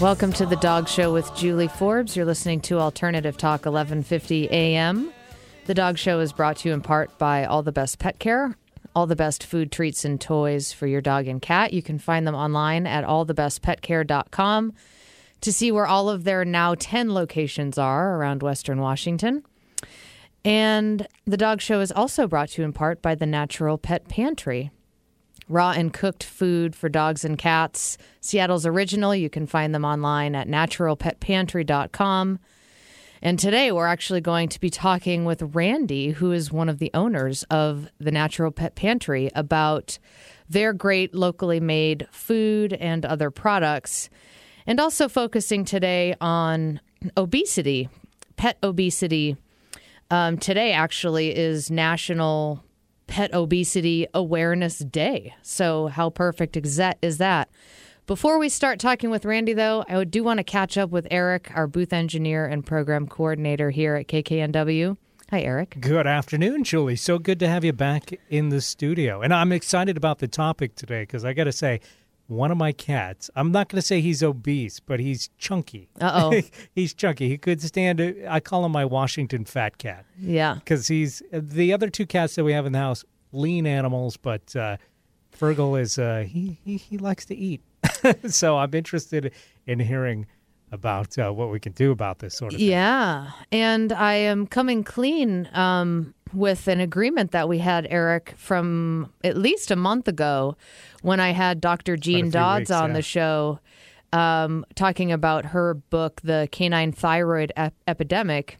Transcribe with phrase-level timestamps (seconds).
[0.00, 2.14] Welcome to the Dog Show with Julie Forbes.
[2.14, 5.10] You're listening to Alternative Talk 1150 AM.
[5.64, 8.54] The Dog Show is brought to you in part by All the Best Pet Care,
[8.94, 11.72] all the best food, treats, and toys for your dog and cat.
[11.72, 14.74] You can find them online at allthebestpetcare.com
[15.40, 19.44] to see where all of their now 10 locations are around Western Washington.
[20.44, 24.08] And the Dog Show is also brought to you in part by the Natural Pet
[24.08, 24.70] Pantry
[25.48, 27.98] raw and cooked food for dogs and cats.
[28.20, 29.14] Seattle's original.
[29.14, 32.38] You can find them online at naturalpetpantry.com.
[33.22, 36.90] And today we're actually going to be talking with Randi, who is one of the
[36.94, 39.98] owners of the Natural Pet Pantry, about
[40.48, 44.10] their great locally made food and other products.
[44.66, 46.80] And also focusing today on
[47.16, 47.88] obesity,
[48.36, 49.36] pet obesity.
[50.10, 52.64] Um, today actually is National
[53.06, 55.34] Pet Obesity Awareness Day.
[55.42, 56.76] So, how perfect is
[57.18, 57.48] that?
[58.06, 61.50] Before we start talking with Randi, though, I do want to catch up with Eric,
[61.54, 64.96] our booth engineer and program coordinator here at KKNW.
[65.30, 65.78] Hi, Eric.
[65.80, 66.94] Good afternoon, Julie.
[66.94, 69.22] So good to have you back in the studio.
[69.22, 71.80] And I'm excited about the topic today because I got to say,
[72.28, 75.88] one of my cats, I'm not going to say he's obese, but he's chunky.
[76.00, 76.40] Uh oh.
[76.74, 77.28] he's chunky.
[77.28, 80.54] He could stand, a- I call him my Washington fat cat Yeah.
[80.54, 84.54] because he's the other two cats that we have in the house, lean animals, but
[84.56, 84.76] uh,
[85.38, 87.60] Fergal is, uh, he, he, he likes to eat.
[88.28, 89.32] so I'm interested
[89.66, 90.26] in hearing
[90.72, 92.68] about uh, what we can do about this sort of thing.
[92.68, 93.30] Yeah.
[93.52, 99.36] And I am coming clean um, with an agreement that we had, Eric, from at
[99.36, 100.56] least a month ago
[101.02, 101.96] when I had Dr.
[101.96, 102.94] Jean Dodds weeks, on yeah.
[102.94, 103.60] the show
[104.12, 108.58] um, talking about her book, The Canine Thyroid Ep- Epidemic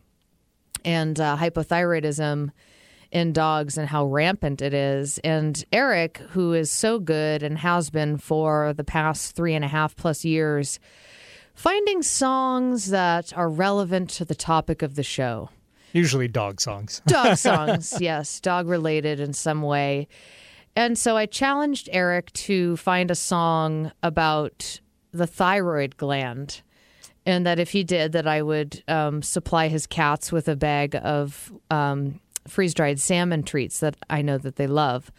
[0.84, 2.50] and uh, hypothyroidism
[3.11, 5.19] in dogs and how rampant it is.
[5.19, 9.69] And Eric, who is so good and has been for the past three and a
[9.69, 10.78] half plus years,
[11.56, 15.50] finding songs that are relevant to the topic of the show.
[15.93, 17.00] Usually dog songs.
[17.06, 20.06] Dog songs, yes, dog related in some way.
[20.77, 24.81] And so I challenged Eric to find a song about
[25.12, 26.61] the thyroid gland.
[27.25, 30.94] And that if he did, that I would um, supply his cats with a bag
[31.03, 35.11] of um, freeze dried salmon treats that I know that they love.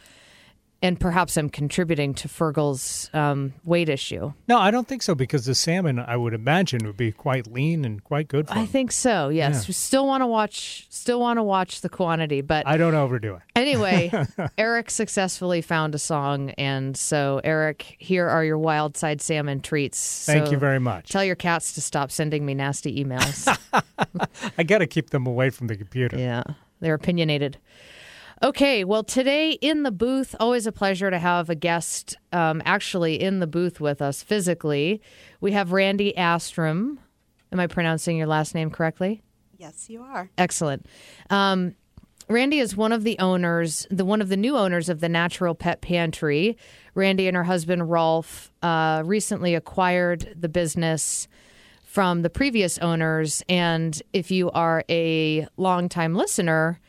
[0.80, 4.32] And perhaps I'm contributing to Fergal's um, weight issue.
[4.48, 7.84] No, I don't think so because the salmon, I would imagine, would be quite lean
[7.84, 8.68] and quite good for I him.
[8.68, 9.30] think so.
[9.30, 9.70] Yes, Yeah.
[9.70, 10.86] we still want to watch.
[10.92, 13.42] Still want to watch the quantity, but I don't overdo it.
[13.56, 14.12] anyway,
[14.60, 20.26] Eric successfully found a song, and so Eric, here are your wild side salmon treats.
[20.28, 21.10] Thank So you very much.
[21.10, 23.48] Tell your cats to stop sending me nasty emails.
[24.58, 26.18] I got to keep them away from the computer.
[26.20, 26.44] yeah,
[26.82, 27.58] they're opinionated.
[28.44, 33.20] Okay, well, today in the booth, always a pleasure to have a guest um, actually
[33.20, 35.02] in the booth with us physically.
[35.42, 37.00] We have Randi Astrom.
[37.52, 39.24] Am I pronouncing your last name correctly?
[39.58, 40.30] Yes, you are.
[40.38, 40.86] Excellent.
[41.32, 41.74] Um,
[42.30, 45.56] Randi is one of the owners, the one of the new owners of the Natural
[45.56, 46.58] Pet Pantry.
[46.94, 51.28] Randi and her husband Rolf uh, recently acquired the business
[51.82, 56.80] from the previous owners, and if you are a longtime listener,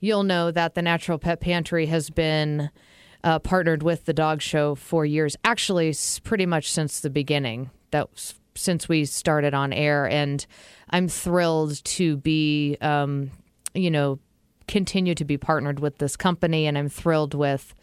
[0.00, 2.70] you'll know that the Natural Pet Pantry has been
[3.24, 5.36] uh, partnered with the Dog Show for years.
[5.44, 5.94] Actually,
[6.24, 7.70] pretty much since the beginning.
[7.90, 8.08] That
[8.54, 10.44] since we started on air, and
[10.90, 13.30] I'm thrilled to be, um,
[13.74, 14.18] you know,
[14.66, 17.74] continue to be partnered with this company, and I'm thrilled with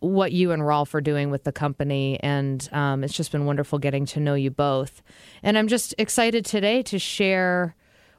[0.00, 2.18] what you and Rolf are doing with the company.
[2.20, 5.02] And um, it's just been wonderful getting to know you both.
[5.42, 7.76] And I'm just excited today to share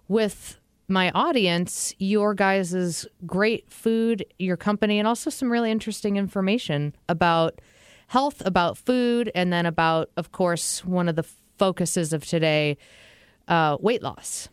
[0.08, 0.60] with
[0.92, 7.60] my audience your guys' great food, your company, and also some really interesting information about
[8.08, 11.24] health, about food, and then about, of course, one of the
[11.58, 12.78] focuses of today
[13.48, 14.50] uh, weight loss.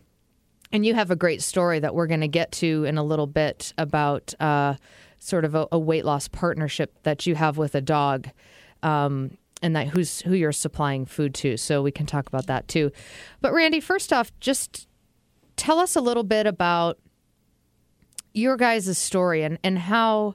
[0.73, 3.27] And you have a great story that we're going to get to in a little
[3.27, 4.75] bit about uh,
[5.19, 8.29] sort of a, a weight loss partnership that you have with a dog,
[8.83, 11.57] um, and that who's who you're supplying food to.
[11.57, 12.93] So we can talk about that too.
[13.41, 14.88] But Randi, first off, just
[15.59, 16.99] tell us a little bit about
[18.33, 20.35] your guys' story and, and how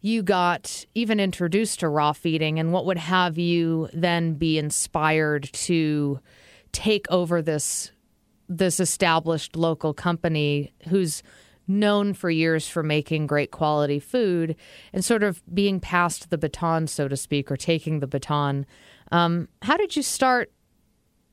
[0.00, 5.48] you got even introduced to raw feeding and what would have you then be inspired
[5.52, 6.20] to
[6.72, 7.90] take over this
[8.48, 11.22] this established local company who's
[11.68, 14.56] known for years for making great quality food
[14.92, 18.66] and sort of being passed the baton so to speak or taking the baton.
[19.10, 20.52] Um, how did you start?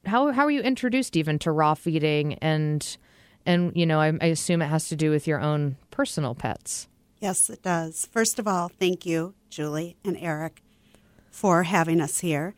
[0.05, 2.97] How how were you introduced even to raw feeding and
[3.49, 6.87] And, you know, I, I assume it has to do with your own personal pets.
[7.19, 8.07] Yes, it does.
[8.11, 10.61] First of all, thank you, Julie and Eric,
[11.31, 12.53] for having us here.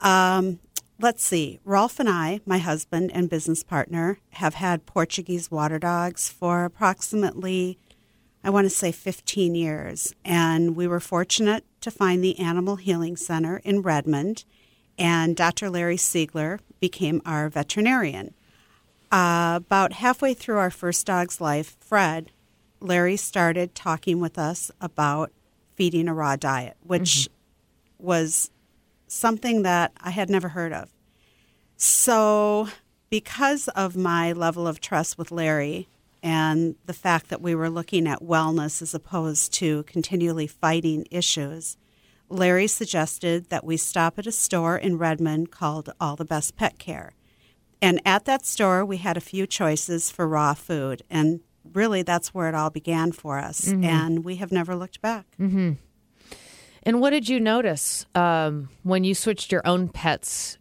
[0.00, 0.58] Um,
[0.98, 1.60] let's see.
[1.64, 7.78] Rolf and I, my husband and business partner, have had Portuguese water dogs for approximately,
[8.42, 10.12] I want to say, 15 years.
[10.24, 14.44] And we were fortunate to find the Animal Healing Center in Redmond,
[14.98, 15.70] and Dr.
[15.70, 18.34] Larry Siegler became our veterinarian.
[19.10, 22.30] Uh, about halfway through our first dog's life, Fred,
[22.80, 25.32] Larry started talking with us about
[25.74, 27.28] feeding a raw diet, which
[27.98, 28.50] was
[29.06, 30.92] something that I had never heard of.
[31.76, 32.68] So,
[33.10, 35.88] because of my level of trust with Larry
[36.22, 41.76] and the fact that we were looking at wellness as opposed to continually fighting issues,
[42.28, 46.78] Larry suggested that we stop at a store in Redmond called All the Best Pet
[46.78, 47.12] Care.
[47.80, 51.02] And at that store, we had a few choices for raw food.
[51.08, 51.40] And
[51.72, 53.68] really, that's where it all began for us.
[53.84, 55.26] And we have never looked back.
[56.82, 60.58] And what did you notice um, when you switched your own pets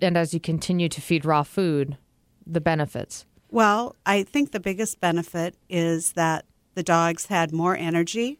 [0.00, 1.96] and as you continue to feed raw food,
[2.46, 3.26] the benefits?
[3.50, 6.44] Well, I think the biggest benefit is that
[6.74, 8.38] the dogs had more energy.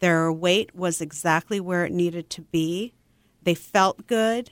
[0.00, 2.94] Their weight was exactly where it needed to be.
[3.42, 4.50] They felt good.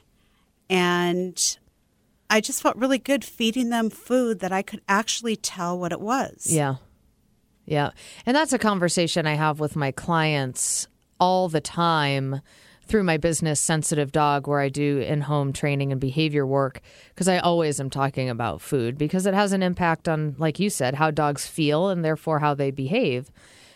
[0.70, 1.58] And
[2.30, 6.00] I just felt really good feeding them food that I could actually tell what it
[6.00, 6.46] was.
[6.48, 6.76] Yeah.
[7.64, 7.90] Yeah.
[8.26, 10.88] And that's a conversation I have with my clients
[11.20, 12.40] all the time
[12.86, 16.80] through my business sensitive dog where I do in-home training and behavior work
[17.10, 20.70] because I always am talking about food because it has an impact on like you
[20.70, 23.30] said how dogs feel and therefore how they behave.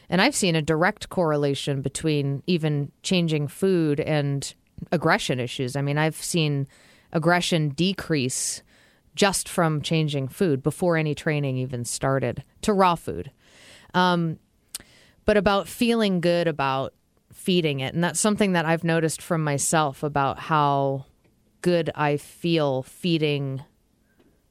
[0.09, 4.55] And I've seen a direct correlation between even changing food and
[4.91, 5.77] aggression issues.
[5.77, 6.67] I mean, I've seen
[7.13, 8.63] aggression decrease
[9.15, 13.31] just from changing food before any training even started to raw food.
[13.95, 14.39] Um,
[15.25, 16.95] but about feeling good about
[17.33, 17.95] feeding it.
[17.95, 21.07] And that's something that I've noticed from myself about how
[21.61, 23.63] good I feel feeding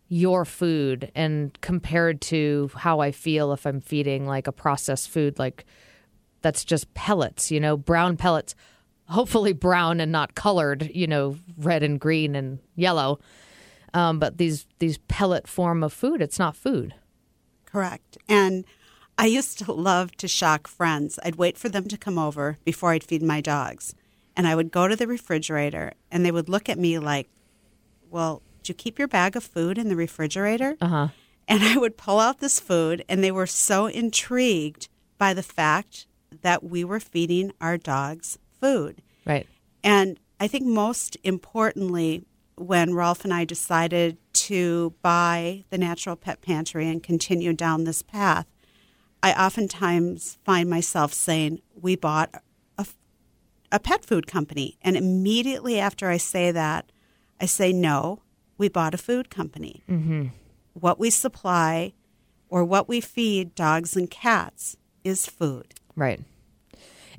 [0.07, 5.39] your food and compared to how I feel if I'm feeding like a processed food
[5.39, 5.65] like
[6.41, 8.55] that's just pellets, you know, brown pellets,
[9.11, 13.19] hopefully brown and not colored, you know, red and green and yellow.
[13.93, 16.95] Um, but these these pellet form of food, it's not food.
[17.65, 18.17] Correct.
[18.27, 18.65] And
[19.17, 21.19] I used to love to shock friends.
[21.23, 23.93] I'd wait for them to come over before I'd feed my dogs.
[24.35, 27.29] And I would go to the refrigerator and they would look at me like,
[28.09, 30.77] Well, do you keep your bag of food in the refrigerator?
[30.79, 31.07] Uh huh.
[31.47, 34.87] And I would pull out this food, and they were so intrigued
[35.17, 36.05] by the fact
[36.43, 39.01] that we were feeding our dogs food.
[39.25, 39.47] Right.
[39.83, 42.23] And I think most importantly,
[42.55, 48.01] when Rolf and I decided to buy the Natural Pet Pantry and continue down this
[48.01, 48.47] path,
[49.23, 52.33] I oftentimes find myself saying, We bought
[52.77, 52.85] a,
[53.71, 54.77] a pet food company.
[54.81, 56.91] And immediately after I say that,
[57.39, 58.21] I say, No,
[58.57, 59.83] we bought a food company.
[59.89, 60.27] Mm-hmm.
[60.73, 61.93] What we supply
[62.49, 65.73] or what we feed dogs and cats is food.
[65.95, 66.19] Right.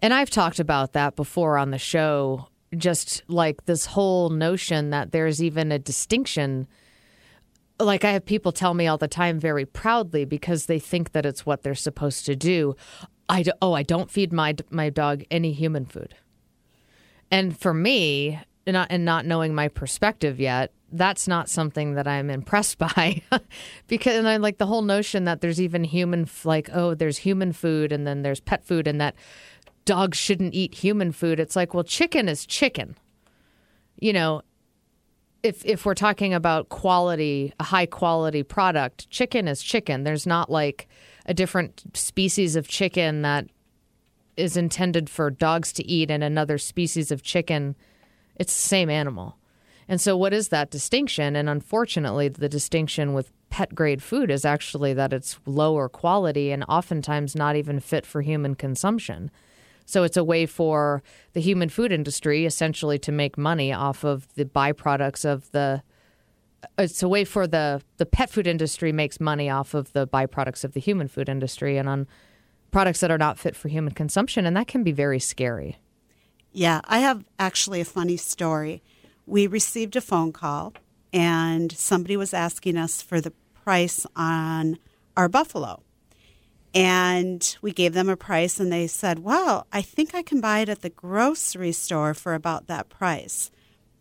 [0.02, 5.12] And I've talked about that before on the show, just like this whole notion that
[5.12, 6.67] there's even a distinction.
[7.79, 11.24] Like I have people tell me all the time very proudly because they think that
[11.24, 12.74] it's what they're supposed to do.
[13.29, 16.17] I do, oh, I don't feed my my dog any human food.
[17.31, 22.29] And for me, not and not knowing my perspective yet, that's not something that I'm
[22.29, 23.22] impressed by,
[23.86, 27.53] because and I like the whole notion that there's even human like oh there's human
[27.53, 29.15] food and then there's pet food and that
[29.84, 31.41] dogs shouldn't eat human food.
[31.41, 32.96] It's like well chicken is chicken,
[33.98, 34.43] you know.
[35.43, 40.05] If if we're talking about quality, a high quality product, chicken is chicken.
[40.05, 40.89] There's not like
[41.27, 43.48] a different species of chicken that
[44.36, 47.77] is intended for dogs to eat and another species of chicken.
[48.36, 49.36] It's the same animal.
[49.89, 51.36] And so, what is that distinction?
[51.36, 56.65] And unfortunately, the distinction with pet grade food is actually that it's lower quality and
[56.69, 59.31] oftentimes not even fit for human consumption.
[59.86, 64.32] So, it's a way for the human food industry essentially to make money off of
[64.34, 65.82] the byproducts of the.
[66.79, 70.65] It's a way for the the pet food industry makes money off of the byproducts
[70.65, 72.06] of the human food industry and on
[72.70, 75.79] products that are not fit for human consumption, and that can be very scary.
[76.53, 78.82] Yeah, I have actually a funny story.
[79.27, 80.74] We received a phone call,
[81.12, 83.32] and somebody was asking us for the
[83.65, 84.79] price on
[85.17, 85.82] our buffalo.
[86.74, 90.60] And we gave them a price, and they said, Well, I think I can buy
[90.60, 93.50] it at the grocery store for about that price.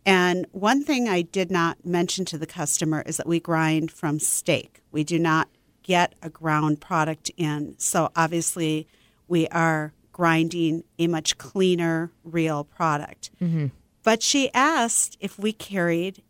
[0.05, 4.19] And one thing I did not mention to the customer is that we grind from
[4.19, 4.81] steak.
[4.91, 5.49] We do not
[5.83, 7.75] get a ground product in.
[7.77, 8.87] So obviously,
[9.27, 13.31] we are grinding a much cleaner, real product.
[13.41, 13.67] Mm-hmm.
[14.03, 16.23] But she asked if we carried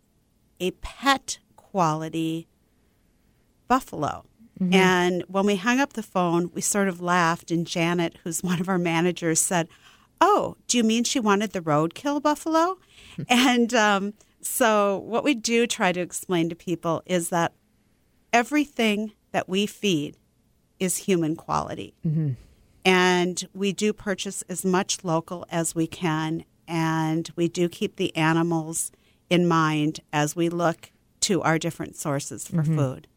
[0.60, 2.48] a pet quality
[3.68, 4.26] buffalo.
[4.62, 4.74] Mm-hmm.
[4.74, 8.60] And when we hung up the phone, we sort of laughed, and Janet, who's one
[8.62, 9.68] of our managers, said,
[10.24, 12.78] Oh, do you mean she wanted the roadkill buffalo?
[13.28, 17.54] and um, so, what we do try to explain to people is that
[18.32, 20.18] everything that we feed
[20.80, 21.96] is human quality.
[22.06, 22.32] Mm-hmm.
[22.86, 28.16] And we do purchase as much local as we can, and we do keep the
[28.16, 28.92] animals
[29.30, 30.92] in mind as we look
[31.22, 32.78] to our different sources for mm-hmm.
[32.78, 33.08] food.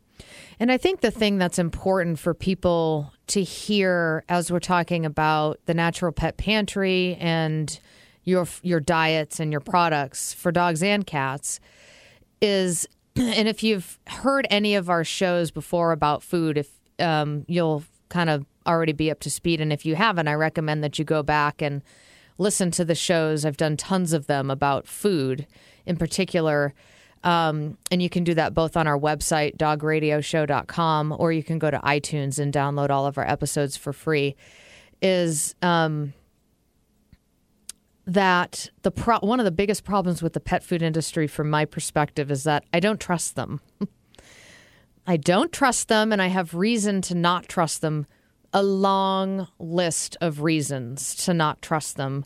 [0.61, 5.61] And I think the thing that's important for people to hear as we're talking about
[5.67, 7.79] the natural pet pantry and
[8.25, 11.61] your your diets and your products for dogs and cats
[12.41, 17.83] is and if you've heard any of our shows before about food if um, you'll
[18.09, 19.61] kind of already be up to speed.
[19.61, 21.83] And if you haven't I recommend that you go back and
[22.39, 23.45] listen to the shows.
[23.45, 25.47] I've done tons of them about food
[25.87, 26.75] in particular
[27.25, 31.71] um, and you can do that both on our website, dogradioshow.com, or you can go
[31.71, 34.37] to iTunes and download all of our episodes for free.
[35.01, 36.13] Is um,
[38.07, 41.65] that the pro- one of the biggest problems with the pet food industry, from my
[41.65, 43.61] perspective, is that I don't trust them.
[45.07, 48.07] I don't trust them, and I have reason to not trust them.
[48.53, 52.25] A long list of reasons to not trust them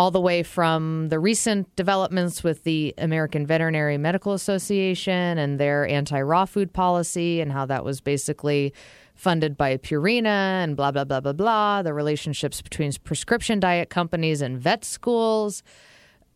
[0.00, 5.86] all the way from the recent developments with the American Veterinary Medical Association and their
[5.86, 8.72] anti raw food policy, and how that was basically
[9.14, 11.82] funded by Purina and blah, blah, blah, blah, blah.
[11.82, 15.62] The relationships between prescription diet companies and vet schools.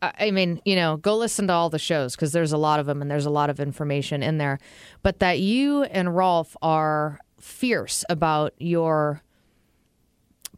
[0.03, 2.85] I mean, you know, go listen to all the shows because there's a lot of
[2.85, 4.59] them and there's a lot of information in there.
[5.03, 9.23] But that you and Rolf are fierce about your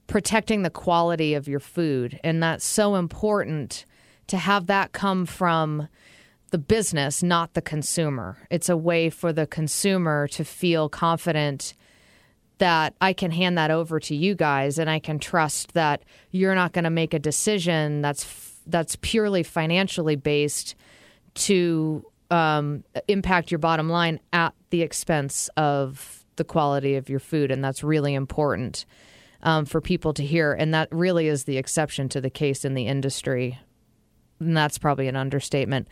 [0.07, 2.21] protecting the quality of your food.
[2.23, 3.85] And that's so important
[4.29, 5.89] to have that come from
[6.51, 8.37] the business, not the consumer.
[8.51, 11.75] It's a way for the consumer to feel confident
[12.59, 16.55] that I can hand that over to you guys and I can trust that you're
[16.55, 20.75] not going to make a decision that's that's purely financially based
[21.35, 27.51] to um, impact your bottom line at the expense of the quality of your food
[27.51, 28.85] and that's really important
[29.43, 30.53] um, for people to hear.
[30.53, 33.59] And that really is the exception to the case in the industry.
[34.39, 35.89] And that's probably an understatement.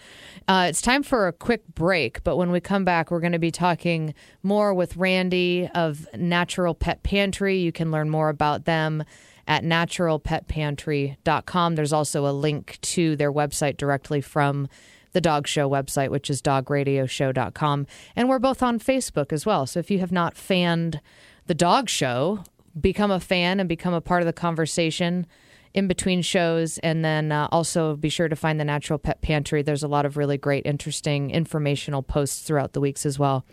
[0.47, 3.39] Uh, it's time for a quick break, but when we come back, we're going to
[3.39, 7.57] be talking more with Randi of Natural Pet Pantry.
[7.57, 9.05] You can learn more about them
[9.47, 11.75] at naturalpetpantry.com.
[11.75, 14.69] There's also a link to their website directly from
[15.13, 17.87] the Dog Show website, which is dogradioshow.com.
[18.17, 19.67] And we're both on Facebook as well.
[19.67, 21.01] So if you have not fanned
[21.47, 22.45] the Dog Show,
[22.81, 25.27] become a fan and become a part of the conversation
[25.73, 26.79] in between shows.
[26.79, 29.63] And then uh, also be sure to find the Natural Pet Pantry.
[29.63, 33.45] There's a lot of really great, interesting, informational posts throughout the weeks as well.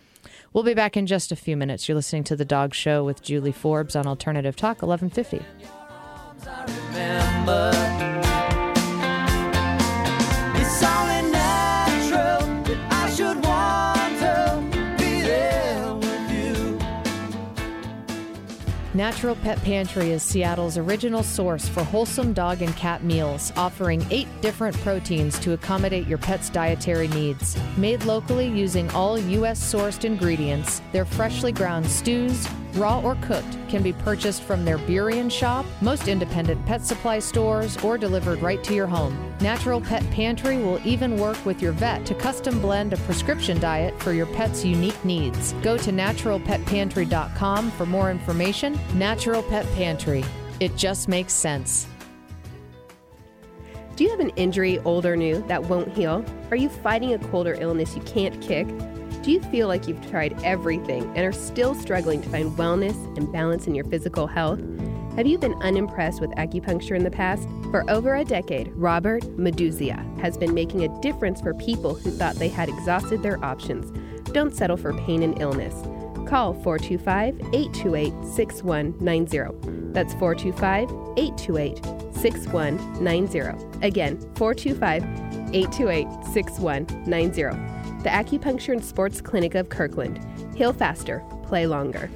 [0.54, 1.88] We'll be back in just a few minutes.
[1.88, 5.44] You're listening to The Dog Show with Julie Forbes on Alternative Talk 1150.
[18.94, 24.28] Natural Pet Pantry is Seattle's original source for wholesome dog and cat meals, offering eight
[24.42, 27.56] different proteins to accommodate your pet's dietary needs.
[27.78, 29.74] Made locally using all U.S.
[29.74, 35.32] sourced ingredients, their freshly ground stews, raw or cooked, can be purchased from their Burien
[35.32, 39.34] shop, most independent pet supply stores, or delivered right to your home.
[39.42, 44.00] Natural Pet Pantry will even work with your vet to custom blend a prescription diet
[44.02, 45.54] for your pet's unique needs.
[45.62, 48.80] Go to naturalpetpantry.com for more information.
[48.96, 50.24] Natural Pet Pantry.
[50.60, 51.88] It just makes sense.
[53.96, 56.26] Do you have an injury, old or new, that won't heal?
[56.50, 58.68] Are you fighting a cold or illness you can't kick?
[59.22, 63.32] Do you feel like you've tried everything and are still struggling to find wellness and
[63.32, 64.60] balance in your physical health?
[65.16, 67.48] Have you been unimpressed with acupuncture in the past?
[67.70, 72.36] For over a decade, Robert Meduzia has been making a difference for people who thought
[72.38, 73.92] they had exhausted their options.
[74.32, 75.76] Don't settle for pain and illness.
[76.28, 79.94] Call 425 828 6190.
[79.94, 81.86] That's 425 828
[82.16, 83.86] 6190.
[83.86, 85.04] Again, 425
[85.54, 87.71] 828 6190.
[88.04, 90.20] The Acupuncture and Sports Clinic of Kirkland.
[90.56, 92.10] Heal faster, play longer.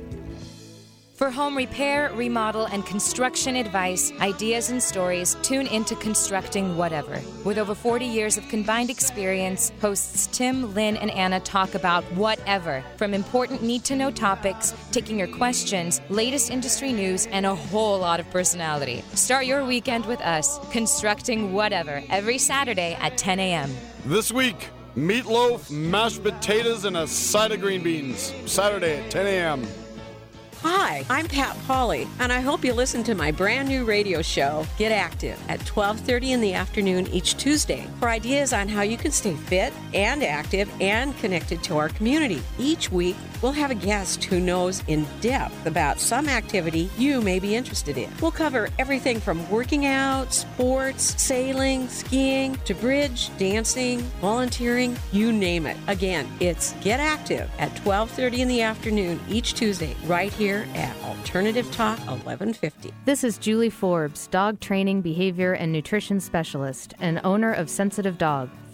[1.13, 7.21] For home repair, remodel, and construction advice, ideas, and stories, tune into Constructing Whatever.
[7.45, 12.83] With over 40 years of combined experience, hosts Tim, Lynn, and Anna talk about whatever,
[12.97, 17.99] from important need to know topics, taking your questions, latest industry news, and a whole
[17.99, 19.01] lot of personality.
[19.13, 23.71] Start your weekend with us, Constructing Whatever, every Saturday at 10 a.m.
[24.05, 28.33] This week, meatloaf, mashed potatoes, and a side of green beans.
[28.45, 29.67] Saturday at 10 a.m.
[30.61, 34.65] Hi, I'm Pat Polly, and I hope you listen to my brand new radio show,
[34.79, 39.11] Get Active, at 12:30 in the afternoon each Tuesday for ideas on how you can
[39.11, 42.41] stay fit and active and connected to our community.
[42.57, 47.37] Each week, we'll have a guest who knows in depth about some activity you may
[47.37, 48.09] be interested in.
[48.19, 55.67] We'll cover everything from working out, sports, sailing, skiing, to bridge, dancing, volunteering, you name
[55.67, 55.77] it.
[55.85, 61.71] Again, it's Get Active at 12:30 in the afternoon each Tuesday right here at Alternative
[61.71, 62.91] Talk 1150.
[63.05, 68.49] This is Julie Forbes, dog training, behavior, and nutrition specialist, and owner of Sensitive Dog.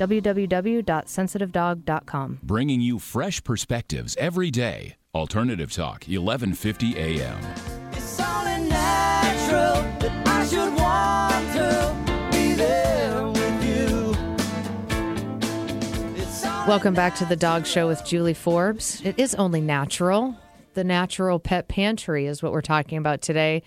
[0.00, 2.38] www.sensitivedog.com.
[2.42, 4.96] Bringing you fresh perspectives every day.
[5.14, 7.38] Alternative Talk, 1150 a.m.
[7.92, 11.94] It's only natural that I should want to
[12.32, 14.16] be there with you.
[16.66, 19.02] Welcome back to the Dog Show with Julie Forbes.
[19.04, 20.34] It is only natural.
[20.74, 23.62] The natural pet pantry is what we're talking about today.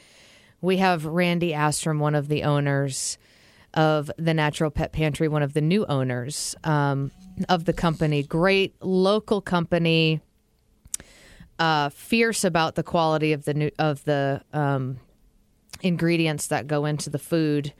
[0.61, 3.19] We have Randi Astrom, one of the owners
[3.73, 7.11] of the Natural Pet Pantry, one of the new owners um,
[7.49, 8.23] of the company.
[8.23, 10.21] Great local company.
[11.59, 14.99] Uh, fierce about the quality of the new, of the um,
[15.81, 17.73] ingredients that go into the food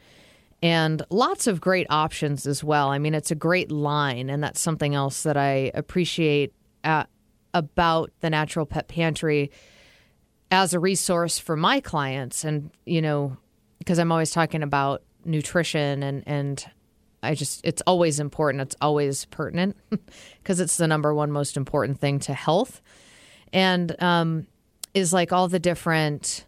[0.62, 2.89] and lots of great options as well.
[2.89, 6.53] I mean, it's a great line, and that's something else that I appreciate
[6.84, 7.06] uh
[7.53, 9.51] about the Natural Pet Pantry
[10.49, 12.43] as a resource for my clients.
[12.43, 13.38] And, you know,
[13.79, 16.65] because I'm always talking about nutrition and, and
[17.21, 18.62] I just, it's always important.
[18.62, 19.77] It's always pertinent
[20.41, 22.81] because it's the number one most important thing to health.
[23.53, 24.47] And um,
[24.93, 26.45] is like all the different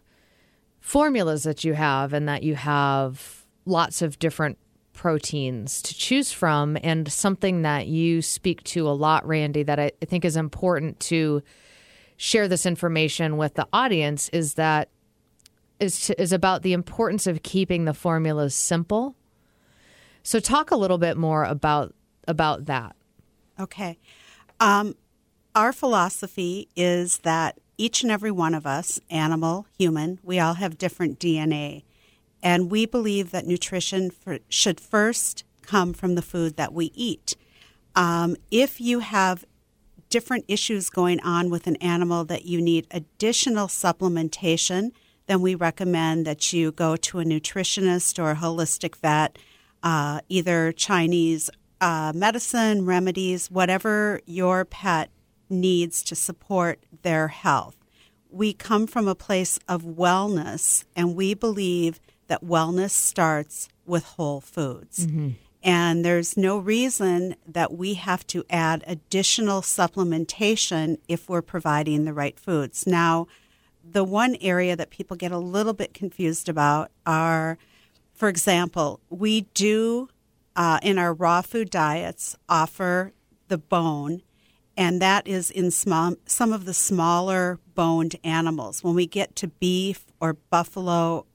[0.80, 4.58] formulas that you have and that you have lots of different
[4.92, 9.90] proteins to choose from and something that you speak to a lot randi that i
[10.06, 11.42] think is important to
[12.16, 14.88] share this information with the audience is that
[15.80, 19.14] is to, is about the importance of keeping the formulas simple
[20.22, 21.94] so talk a little bit more about
[22.26, 22.96] about that
[23.58, 23.98] Okay.
[24.60, 24.94] Um,
[25.54, 30.78] our philosophy is that each and every one of us, animal, human, we all have
[30.78, 31.84] different DNA.
[32.42, 37.36] And we believe that nutrition for, should first come from the food that we eat.
[37.94, 39.44] Um, if you have
[40.10, 44.92] different issues going on with an animal that you need additional supplementation,
[45.26, 49.38] then we recommend that you go to a nutritionist or a holistic vet,
[49.82, 55.10] uh, either Chinese uh, medicine, remedies, whatever your pet
[55.50, 57.76] needs to support their health.
[58.30, 64.40] We come from a place of wellness, and we believe that wellness starts with whole
[64.40, 65.06] foods.
[65.62, 72.12] And there's no reason that we have to add additional supplementation if we're providing the
[72.12, 72.86] right foods.
[72.86, 73.26] Now,
[73.92, 77.58] the one area that people get a little bit confused about are,
[78.14, 80.08] for example, we do
[80.54, 83.12] uh, in our raw food diets offer
[83.48, 84.22] the bone,
[84.76, 88.82] and that is in small, some of the smaller boned animals.
[88.82, 91.26] When we get to beef or buffalo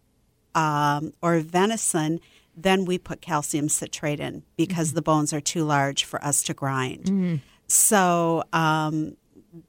[0.53, 2.19] um, or venison,
[2.55, 6.53] then we put calcium citrate in because the bones are too large for us to
[6.53, 7.41] grind.
[7.67, 9.15] So um,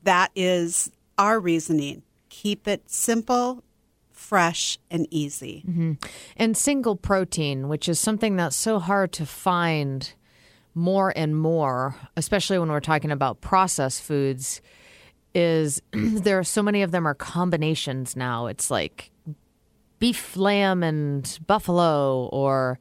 [0.03, 2.03] that is our reasoning.
[2.33, 3.63] Keep it simple,
[4.11, 5.63] fresh, and easy.
[5.69, 5.93] Mm-hmm.
[6.39, 10.15] and single protein, which is something that's so hard to find
[10.75, 14.63] more and more, especially when we're talking about processed foods,
[15.35, 18.47] is there are so many of them are combinations now.
[18.47, 19.11] It's like
[19.99, 22.79] beef, lamb, and buffalo, or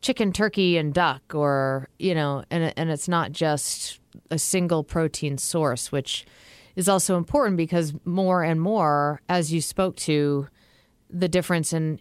[0.00, 5.36] chicken, turkey, and duck, or you know, and and it's not just a single protein
[5.36, 6.24] source, which
[6.78, 10.46] is also important because more and more, as you spoke to,
[11.10, 11.98] the difference in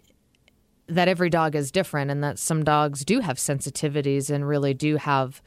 [0.87, 4.97] that every dog is different and that some dogs do have sensitivities and really do
[4.97, 5.41] have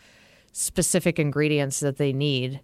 [0.50, 2.60] specific ingredients that they need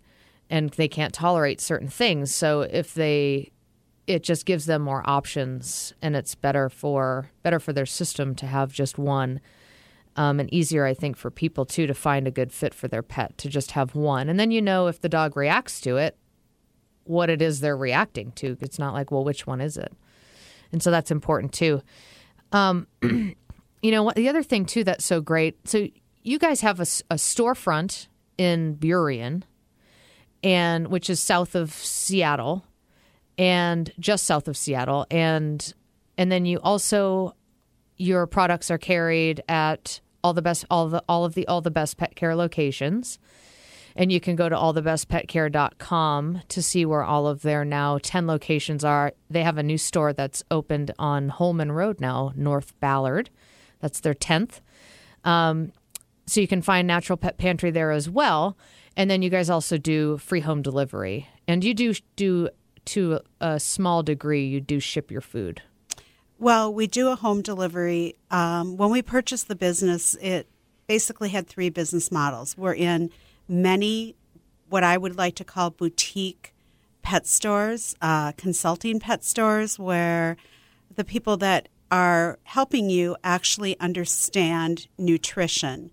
[0.50, 2.34] and they can't tolerate certain things.
[2.34, 3.52] So if they
[4.08, 8.46] it just gives them more options and it's better for better for their system to
[8.46, 9.40] have just one.
[10.16, 13.02] Um, and easier, I think, for people too to find a good fit for their
[13.02, 14.28] pet to just have one.
[14.28, 16.16] And then you know if the dog reacts to it,
[17.06, 18.56] what it is they're reacting to.
[18.60, 19.92] It's not like, well, which one is it?
[20.72, 21.82] And so that's important too.
[22.52, 25.68] Um, you know, the other thing too that's so great.
[25.68, 25.88] So
[26.22, 29.42] you guys have a storefront in Burien,
[30.42, 32.64] and which is south of Seattle,
[33.38, 35.72] and just south of Seattle, and
[36.18, 37.34] and then you also
[37.96, 41.70] your products are carried at all the best all the all of the all the
[41.70, 43.18] best pet care locations
[43.96, 48.84] and you can go to allthebestpetcare.com to see where all of their now 10 locations
[48.84, 49.12] are.
[49.28, 53.30] They have a new store that's opened on holman road now north ballard.
[53.80, 54.60] That's their 10th
[55.26, 55.72] um,
[56.26, 58.56] so you can find natural pet pantry there as well.
[58.96, 61.28] And then you guys also do free home delivery.
[61.46, 62.48] And you do do
[62.86, 65.60] to a small degree you do ship your food.
[66.38, 68.14] Well, we do a home delivery.
[68.30, 70.46] Um, when we purchased the business, it
[70.86, 72.56] basically had three business models.
[72.56, 73.10] We're in
[73.48, 74.14] many,
[74.68, 76.54] what I would like to call boutique
[77.02, 80.36] pet stores, uh, consulting pet stores, where
[80.94, 85.92] the people that are helping you actually understand nutrition.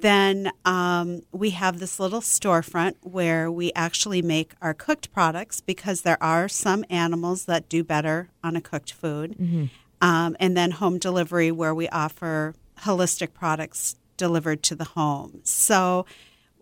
[0.00, 6.02] Then um, we have this little storefront where we actually make our cooked products because
[6.02, 9.36] there are some animals that do better on a cooked food.
[10.02, 15.40] Um, and then home delivery where we offer holistic products delivered to the home.
[15.44, 16.04] So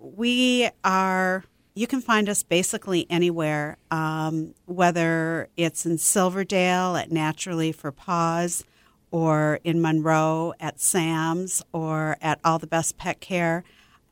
[0.02, 7.72] we are, you can find us basically anywhere, um, whether it's in Silverdale at Naturally
[7.72, 8.64] for Paws
[9.10, 13.62] or in Monroe at Sam's or at All the Best Pet Care.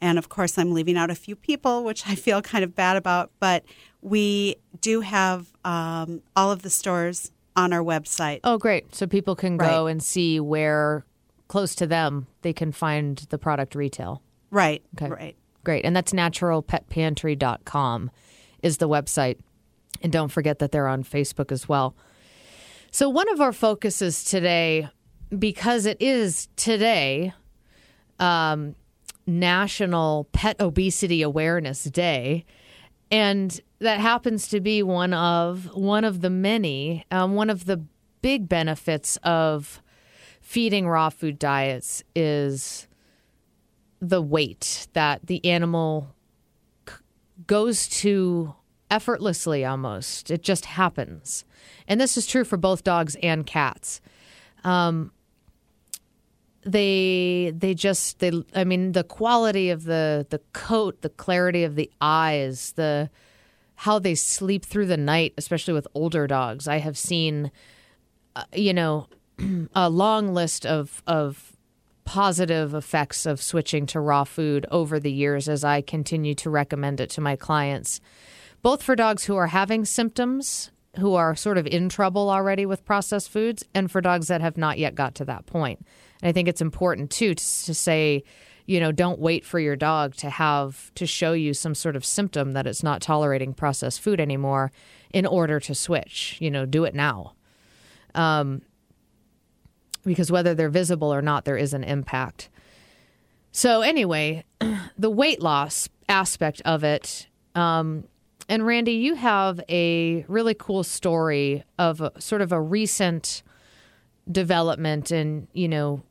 [0.01, 2.97] And of course, I'm leaving out a few people, which I feel kind of bad
[2.97, 3.65] about, but
[4.01, 8.41] we do have um, all of the stores on our website.
[8.45, 8.95] Oh, great.
[8.95, 11.05] So people can go and see where
[11.49, 14.23] close to them they can find the product retail.
[14.51, 15.11] Right, Okay.
[15.11, 15.37] right.
[15.65, 15.85] Great.
[15.85, 18.11] And that's naturalpetpantry.com
[18.63, 19.39] is the website.
[20.03, 21.95] And don't forget that they're on Facebook as well.
[22.91, 24.89] So, one of our focuses today,
[25.37, 27.33] because it is today,
[28.19, 28.75] um,
[29.27, 32.45] National Pet Obesity Awareness Day,
[33.11, 37.83] and that happens to be one of one of the many, um, one of the
[38.23, 39.83] big benefits of
[40.41, 42.89] feeding raw food diets is
[44.01, 46.15] the weight that the animal
[46.89, 46.95] c-
[47.47, 48.55] goes to
[48.91, 50.31] effortlessly almost.
[50.31, 51.45] It just happens.
[51.87, 54.01] And this is true for both dogs and cats.
[54.65, 55.13] Um,
[56.63, 61.75] they they just they I mean the quality of the the coat, the clarity of
[61.75, 63.11] the eyes, the
[63.77, 66.69] how they sleep through the night, especially with older dogs.
[66.69, 67.51] I have seen
[68.37, 69.09] uh, you know
[69.75, 71.50] a long list of of
[72.05, 77.01] positive effects of switching to raw food over the years as I continue to recommend
[77.01, 78.01] it to my clients,
[78.63, 82.85] both for dogs who are having symptoms, who are sort of in trouble already with
[82.85, 85.85] processed foods, and for dogs that have not yet got to that point.
[86.21, 88.25] And I think it's important too to, to say,
[88.67, 92.05] you know, don't wait for your dog to have to show you some sort of
[92.05, 94.73] symptom that it's not tolerating processed food anymore
[95.13, 96.37] in order to switch.
[96.41, 97.35] You know, do it now
[98.15, 98.63] um,
[100.05, 102.49] because whether they're visible or not, there is an impact.
[103.53, 104.45] So, anyway,
[104.99, 107.27] the weight loss aspect of it.
[107.55, 108.05] Um,
[108.49, 113.43] and Randi, you have a really cool story of a, sort of a recent
[114.31, 116.03] development and, you know,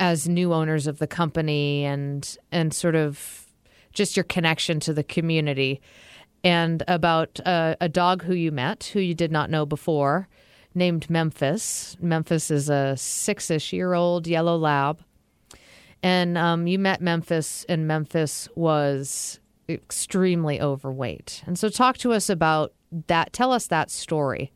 [0.00, 3.46] as new owners of the company and and sort of
[3.92, 5.80] just your connection to the community
[6.42, 10.28] and about uh, a dog who you met who you did not know before
[10.74, 11.96] named Memphis.
[12.00, 15.00] Memphis is a six-ish year old yellow lab.
[16.02, 21.42] And um, you met Memphis, and Memphis was extremely overweight.
[21.46, 22.74] And so, talk to us about
[23.06, 23.32] that.
[23.32, 24.52] Tell us that story.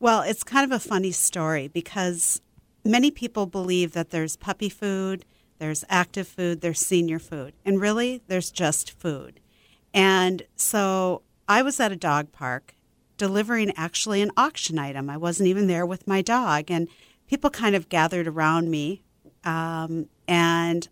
[0.00, 2.40] Well, it's kind of a funny story because
[2.84, 5.24] many people believe that there's puppy food,
[5.58, 9.40] there's active food, there's senior food, and really there's just food.
[9.92, 12.74] And so I was at a dog park
[13.18, 15.10] delivering actually an auction item.
[15.10, 16.88] I wasn't even there with my dog, and
[17.28, 19.02] people kind of gathered around me.
[19.44, 20.88] Um, and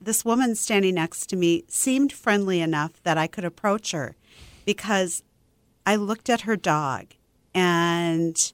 [0.00, 4.14] this woman standing next to me seemed friendly enough that I could approach her
[4.64, 5.22] because
[5.84, 7.06] I looked at her dog
[7.54, 8.52] and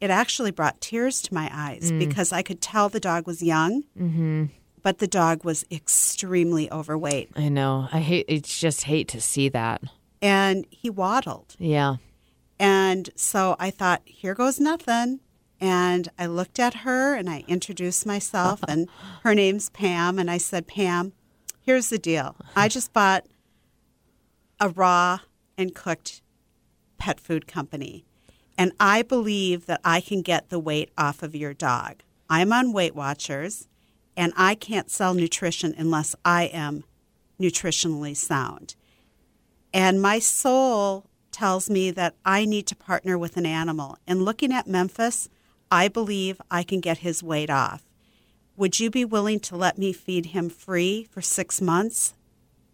[0.00, 1.98] it actually brought tears to my eyes Mm.
[2.00, 4.46] because I could tell the dog was young, Mm-hmm.
[4.82, 7.30] but the dog was extremely overweight.
[7.36, 7.88] I know.
[7.92, 8.24] I hate.
[8.28, 9.82] It's just hate to see that.
[10.22, 11.54] And he waddled.
[11.58, 11.96] Yeah.
[12.88, 15.20] And so I thought, here goes nothing.
[15.60, 18.88] And I looked at her and I introduced myself, and
[19.24, 20.18] her name's Pam.
[20.18, 21.12] And I said, Pam,
[21.60, 22.34] here's the deal.
[22.56, 23.26] I just bought
[24.58, 25.18] a raw
[25.58, 26.22] and cooked
[26.96, 28.06] pet food company.
[28.56, 32.02] And I believe that I can get the weight off of your dog.
[32.30, 33.68] I'm on Weight Watchers,
[34.16, 36.84] and I can't sell nutrition unless I am
[37.38, 38.76] nutritionally sound.
[39.74, 41.04] And my soul
[41.38, 43.96] tells me that I need to partner with an animal.
[44.08, 45.28] And looking at Memphis,
[45.70, 47.84] I believe I can get his weight off.
[48.56, 52.14] Would you be willing to let me feed him free for six months?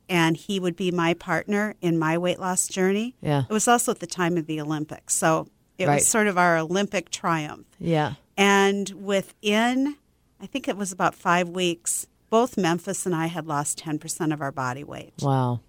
[0.08, 3.14] And he would be my partner in my weight loss journey.
[3.20, 3.42] Yeah.
[3.48, 5.14] It was also at the time of the Olympics.
[5.14, 5.96] So it Right.
[5.96, 7.66] was sort of our Olympic triumph.
[7.78, 8.14] Yeah.
[8.36, 9.96] And within,
[10.40, 14.40] I think it was about five weeks, both Memphis and I had lost 10% of
[14.40, 15.12] our body weight.
[15.20, 15.60] Wow.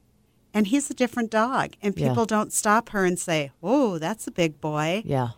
[0.56, 1.74] And he's a different dog.
[1.82, 2.08] And Yeah.
[2.08, 5.04] people don't stop her and say, Whoa, that's a big boy.
[5.06, 5.32] Yeah.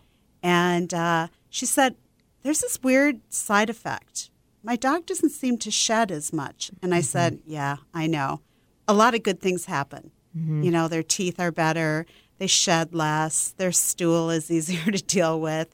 [0.44, 1.96] And uh, she said,
[2.44, 4.30] There's this weird side effect.
[4.64, 6.72] My dog doesn't seem to shed as much.
[6.84, 7.06] And I mm-hmm.
[7.06, 8.42] said, Yeah, I know.
[8.88, 10.12] A lot of good things happen.
[10.38, 10.62] Mm-hmm.
[10.62, 12.06] You know, their teeth are better,
[12.38, 15.74] they shed less, their stool is easier to deal with,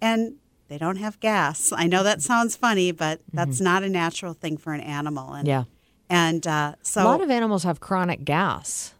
[0.00, 0.36] and
[0.68, 1.70] they don't have gas.
[1.76, 2.32] I know that mm-hmm.
[2.32, 5.34] sounds funny, but that's not a natural thing for an animal.
[5.34, 5.64] And, Yeah.
[6.10, 8.94] And uh, so a lot of animals have chronic gas.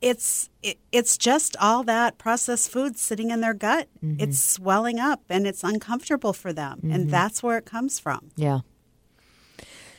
[0.00, 3.88] it's it, it's just all that processed food sitting in their gut.
[4.02, 8.30] It's swelling up and it's uncomfortable for them, and that's where it comes from.
[8.36, 8.60] Yeah.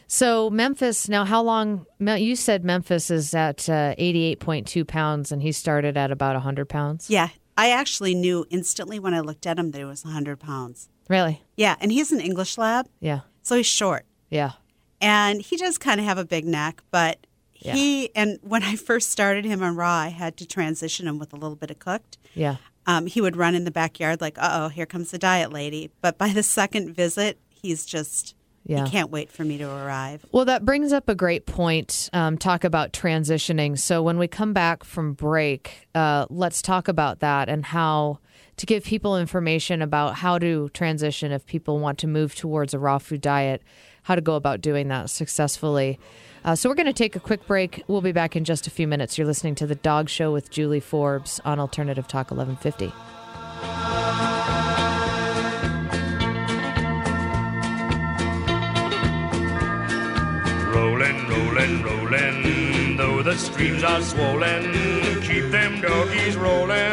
[0.08, 1.08] So Memphis.
[1.10, 1.86] Now, how long?
[2.00, 6.36] You said Memphis is at uh, eighty-eight point two pounds, and he started at about
[6.42, 7.10] hundred pounds.
[7.10, 10.90] Yeah, I actually knew instantly when I looked at him that he was 100 pounds.
[11.10, 11.42] Really?
[11.56, 13.22] Yeah, and he's an English lab, Yeah.
[13.44, 14.54] so he's short, Yeah.
[15.04, 17.26] And he does kind of have a big neck, but.
[17.56, 17.76] Yeah.
[17.76, 21.32] He and when I first started him on raw, I had to transition him with
[21.32, 22.18] a little bit of cooked.
[22.34, 22.58] Yeah.
[22.86, 25.90] Um, he would run in the backyard like, "Uh oh, here comes the diet lady."
[26.02, 28.36] But by the second visit, he's just
[28.66, 28.84] Yeah.
[28.84, 30.26] he can't wait for me to arrive.
[30.34, 32.10] Well, that brings up a great point.
[32.12, 33.80] Um, talk about transitioning.
[33.80, 38.20] So, when we come back from break, uh, let's talk about that and how
[38.58, 42.80] to give people information about how to transition if people want to move towards a
[42.80, 43.64] raw food diet,
[44.04, 46.00] how to go about doing that successfully.
[46.46, 47.84] Uh, so, we're going to take a quick break.
[47.88, 49.18] We'll be back in just a few minutes.
[49.18, 52.92] You're listening to The Dog Show with Julie Forbes on Alternative Talk 1150.
[60.74, 64.74] Rolling, rolling, rolling, though the streams are swollen,
[65.22, 66.93] keep them doggies rolling.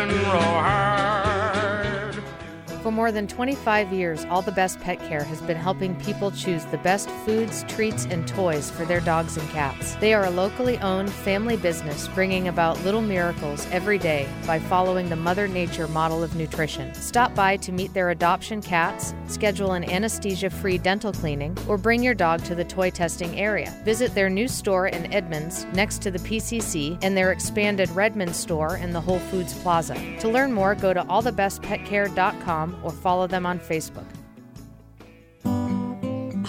[2.90, 6.64] For more than 25 years, All the Best Pet Care has been helping people choose
[6.64, 9.94] the best foods, treats, and toys for their dogs and cats.
[10.00, 15.08] They are a locally owned family business bringing about little miracles every day by following
[15.08, 16.92] the Mother Nature model of nutrition.
[16.92, 22.02] Stop by to meet their adoption cats, schedule an anesthesia free dental cleaning, or bring
[22.02, 23.72] your dog to the toy testing area.
[23.84, 28.78] Visit their new store in Edmonds next to the PCC and their expanded Redmond store
[28.78, 29.94] in the Whole Foods Plaza.
[30.18, 34.06] To learn more, go to allthebestpetcare.com or follow them on Facebook.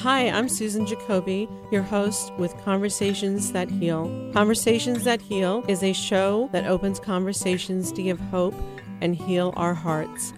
[0.01, 4.31] Hi, I'm Susan Jacoby, your host with Conversations That Heal.
[4.33, 8.55] Conversations That Heal is a show that opens conversations to give hope
[8.99, 10.33] and heal our hearts.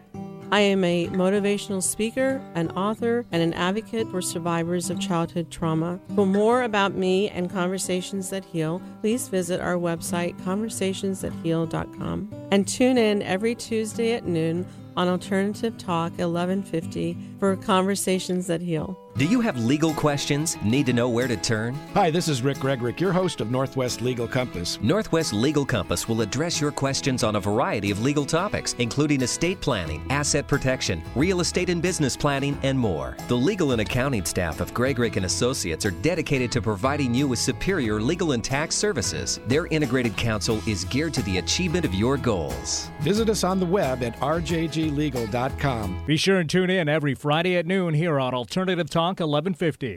[0.51, 5.99] I am a motivational speaker, an author, and an advocate for survivors of childhood trauma.
[6.13, 12.29] For more about me and Conversations That Heal, please visit our website, conversationsthatheal.com.
[12.51, 19.02] And tune in every Tuesday at noon on Alternative Talk 1150 for Conversations That Heal.
[19.15, 20.57] Do you have legal questions?
[20.63, 21.75] Need to know where to turn?
[21.93, 24.79] Hi, this is Rick Gregorick, your host of Northwest Legal Compass.
[24.81, 29.61] Northwest Legal Compass will address your questions on a variety of legal topics, including estate
[29.61, 33.15] planning, asset protection, real estate and business planning, and more.
[33.27, 37.37] The legal and accounting staff of Gregorick and Associates are dedicated to providing you with
[37.37, 39.39] superior legal and tax services.
[39.45, 42.89] Their integrated counsel is geared to the achievement of your goals.
[43.01, 46.03] Visit us on the web at rjglegal.com.
[46.07, 49.95] Be sure and tune in every Friday at noon here on Alternative Talk 1150.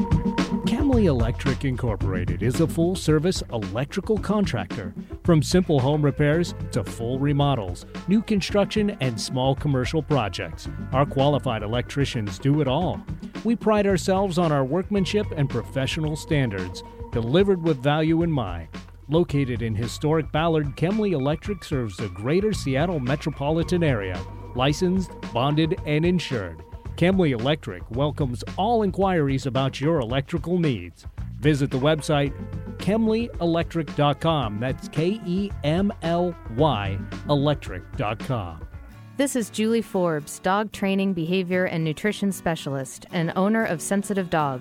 [0.67, 4.95] Kemly Electric Incorporated is a full service electrical contractor.
[5.23, 11.63] From simple home repairs to full remodels, new construction, and small commercial projects, our qualified
[11.63, 13.01] electricians do it all.
[13.45, 18.69] We pride ourselves on our workmanship and professional standards, delivered with value in mind.
[19.09, 24.21] Located in historic Ballard, Kemly Electric serves the greater Seattle metropolitan area.
[24.57, 26.66] licensed, bonded, and insured.
[26.97, 31.07] Kemly Electric welcomes all inquiries about your electrical needs.
[31.41, 32.33] Visit the website
[32.79, 34.61] kemlyelectric.com.
[34.61, 38.67] That's K E M L Y electric.com.
[39.19, 44.61] This is Julie Forbes, dog training, behavior, and nutrition specialist, and owner of Sensitive Dog,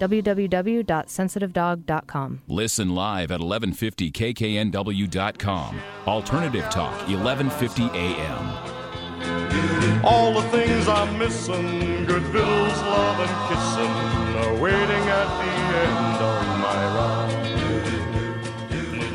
[0.00, 2.40] www.sensitivedog.com.
[2.48, 5.80] Listen live at 1150kknw.com.
[6.06, 8.80] Alternative Talk, 1150 AM.
[10.02, 13.90] All the things I'm missing, good vittles, love, and kissing,
[14.40, 17.50] are waiting at the end of my ride.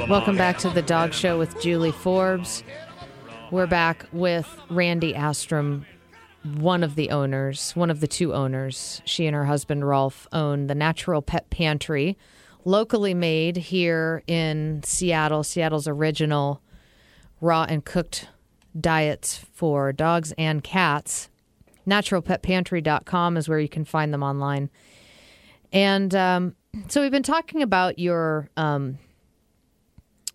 [0.09, 2.63] Welcome back to the Dog Show with Julie Forbes.
[3.49, 5.85] We're back with Randi Astrom,
[6.45, 9.01] one of the owners, one of the two owners.
[9.05, 12.17] She and her husband Rolf own the Natural Pet Pantry,
[12.63, 16.61] locally made here in Seattle, Seattle's original
[17.41, 18.27] raw and cooked
[18.79, 21.29] diets for dogs and cats.
[21.87, 24.69] Naturalpetpantry.com is where you can find them online.
[25.71, 26.55] And um,
[26.87, 28.97] so we've been talking about your um,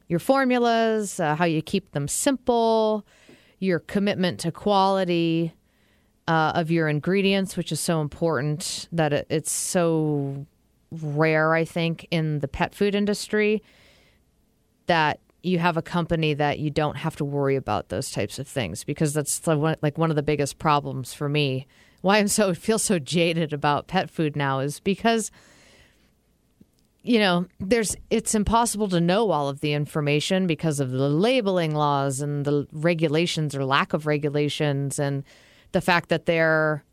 [0.09, 3.07] your formulas, uh, how you keep them simple,
[3.61, 5.55] your commitment to quality
[6.31, 10.47] uh, of your ingredients, which is so important that it, it's so
[10.93, 13.65] rare, I think, in the pet food industry
[14.87, 18.47] that you have a company that you don't have to worry about those types of
[18.47, 21.67] things because that's like one, of the biggest problems for me.
[22.01, 25.33] Why I'm so feel so jaded about pet food now is because
[27.03, 31.75] you know, there's it's impossible to know all of the information because of the labeling
[31.75, 35.25] laws and the regulations or lack of regulations and
[35.73, 36.85] the fact that they're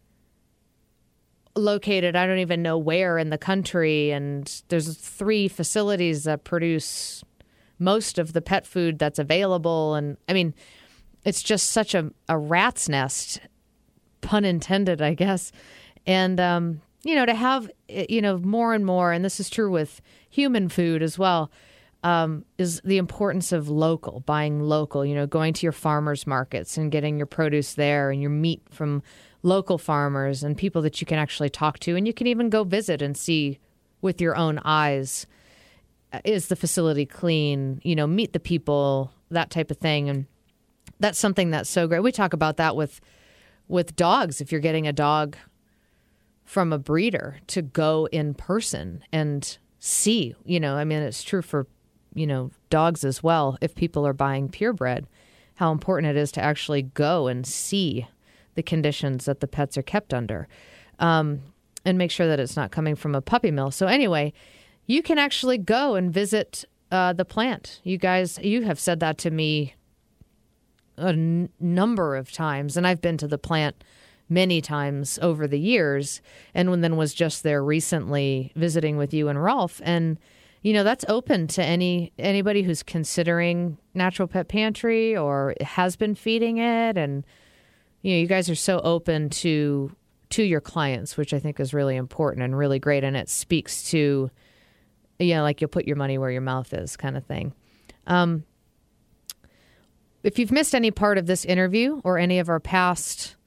[1.56, 7.24] located I don't even know where in the country and there's three facilities that produce
[7.80, 9.96] most of the pet food that's available.
[9.96, 10.54] And I mean
[11.26, 13.42] it's just such a, a rat's nest
[14.22, 15.52] pun intended I guess.
[16.06, 19.72] And um you know, to have, you know, more and more, and this is true
[19.72, 21.50] with human food as well,
[22.08, 26.78] um, is the importance of local, buying local, you know, going to your farmers markets
[26.78, 29.04] and getting your produce there and your meat from
[29.44, 31.98] local farmers and people that you can actually talk to.
[31.98, 33.60] And you can even go visit and see
[34.02, 35.28] with your own eyes
[36.24, 40.08] is the facility clean, you know, meet the people, that type of thing.
[40.08, 40.28] And
[41.02, 42.04] that's something that's so great.
[42.04, 43.02] We talk about that with
[43.68, 44.40] with dogs.
[44.40, 45.36] If you're getting a dog
[46.46, 50.36] from a breeder to go in person and see.
[50.46, 51.68] You know, I mean, it's true for,
[52.18, 53.58] you know, dogs as well.
[53.62, 55.06] If people are buying purebred,
[55.56, 58.08] how important it is to actually go and see
[58.56, 60.48] the conditions that the pets are kept under
[61.00, 61.42] um,
[61.86, 63.72] and make sure that it's not coming from a puppy mill.
[63.72, 64.34] So, anyway,
[64.86, 67.82] you can actually go and visit uh, the plant.
[67.84, 69.76] You guys, you have said that to me
[70.98, 73.84] a n- number of times, and I've been to the plant
[74.30, 76.22] many times over the years
[76.54, 80.18] and then was just there recently visiting with you and Rolf and
[80.68, 86.14] you know that's open to any anybody who's considering natural pet pantry or has been
[86.14, 87.26] feeding it and
[88.02, 89.96] you know you guys are so open to
[90.30, 93.90] to your clients which I think is really important and really great and it speaks
[93.92, 94.30] to
[95.20, 97.54] you know like you'll put your money where your mouth is kind of thing
[98.06, 98.44] um
[100.24, 103.38] if you've missed any part of this interview or any of our past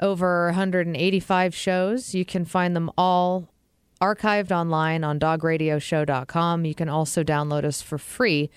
[0.00, 2.14] over 185 shows.
[2.14, 3.48] You can find them all
[4.04, 6.64] archived online on dogradioshow.com.
[6.64, 8.50] You can also download us for free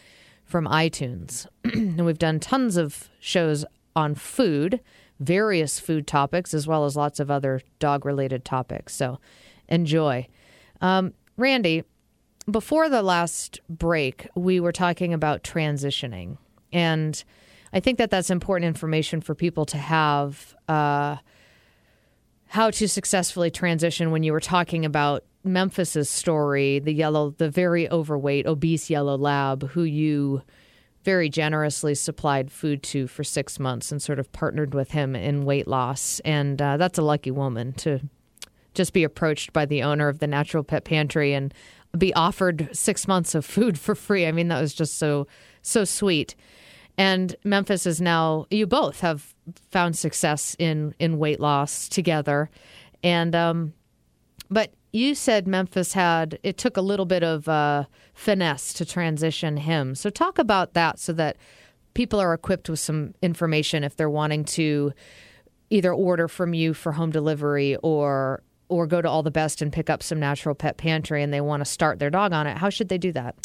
[0.43, 1.47] from iTunes.
[1.63, 3.63] and we've done tons of shows
[3.95, 4.81] on food,
[5.19, 8.93] various food topics, as well as lots of other dog related topics.
[8.93, 9.19] So
[9.69, 10.27] enjoy.
[10.81, 11.83] Um, Randi,
[12.49, 16.37] before the last break, we were talking about transitioning.
[16.73, 17.23] And
[17.71, 21.17] I think that that's important information for people to have uh,
[22.47, 27.89] how to successfully transition when you were talking about Memphis's story, the yellow, the very
[27.89, 30.41] overweight, obese yellow lab who you
[31.03, 35.45] very generously supplied food to for six months and sort of partnered with him in
[35.45, 36.19] weight loss.
[36.25, 38.01] And uh, that's a lucky woman to
[38.73, 41.53] just be approached by the owner of the Natural Pet Pantry and
[41.97, 44.25] be offered six months of food for free.
[44.25, 45.27] I mean, that was just so,
[45.61, 46.35] so sweet.
[46.97, 49.33] And Memphis is now, you both have
[49.69, 52.49] found success in, in weight loss together.
[53.03, 53.73] And um,
[54.49, 59.57] but you said Memphis had it took a little bit of uh, finesse to transition
[59.57, 59.95] him.
[59.95, 61.37] So talk about that so that
[61.93, 64.93] people are equipped with some information if they're wanting to
[65.69, 69.71] either order from you for home delivery or or go to all the best and
[69.71, 72.57] pick up some natural pet pantry and they want to start their dog on it.
[72.57, 73.35] How should they do that?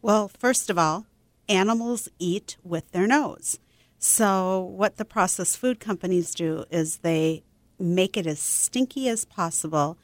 [0.00, 1.06] Well, first of all,
[1.48, 3.58] animals eat with their nose.
[3.98, 7.44] So, what the processed food companies do is they
[7.78, 9.96] make it as stinky as possible,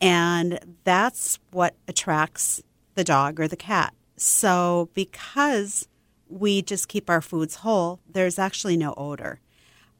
[0.00, 2.62] and that's what attracts
[2.94, 3.94] the dog or the cat.
[4.16, 5.86] So, because
[6.28, 9.40] we just keep our foods whole, there's actually no odor.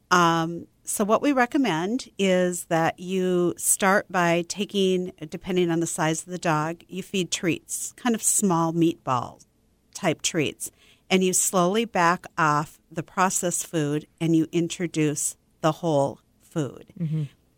[0.09, 6.23] Um, so, what we recommend is that you start by taking, depending on the size
[6.23, 9.45] of the dog, you feed treats, kind of small meatball
[9.93, 10.71] type treats,
[11.09, 16.85] and you slowly back off the processed food and you introduce the whole food.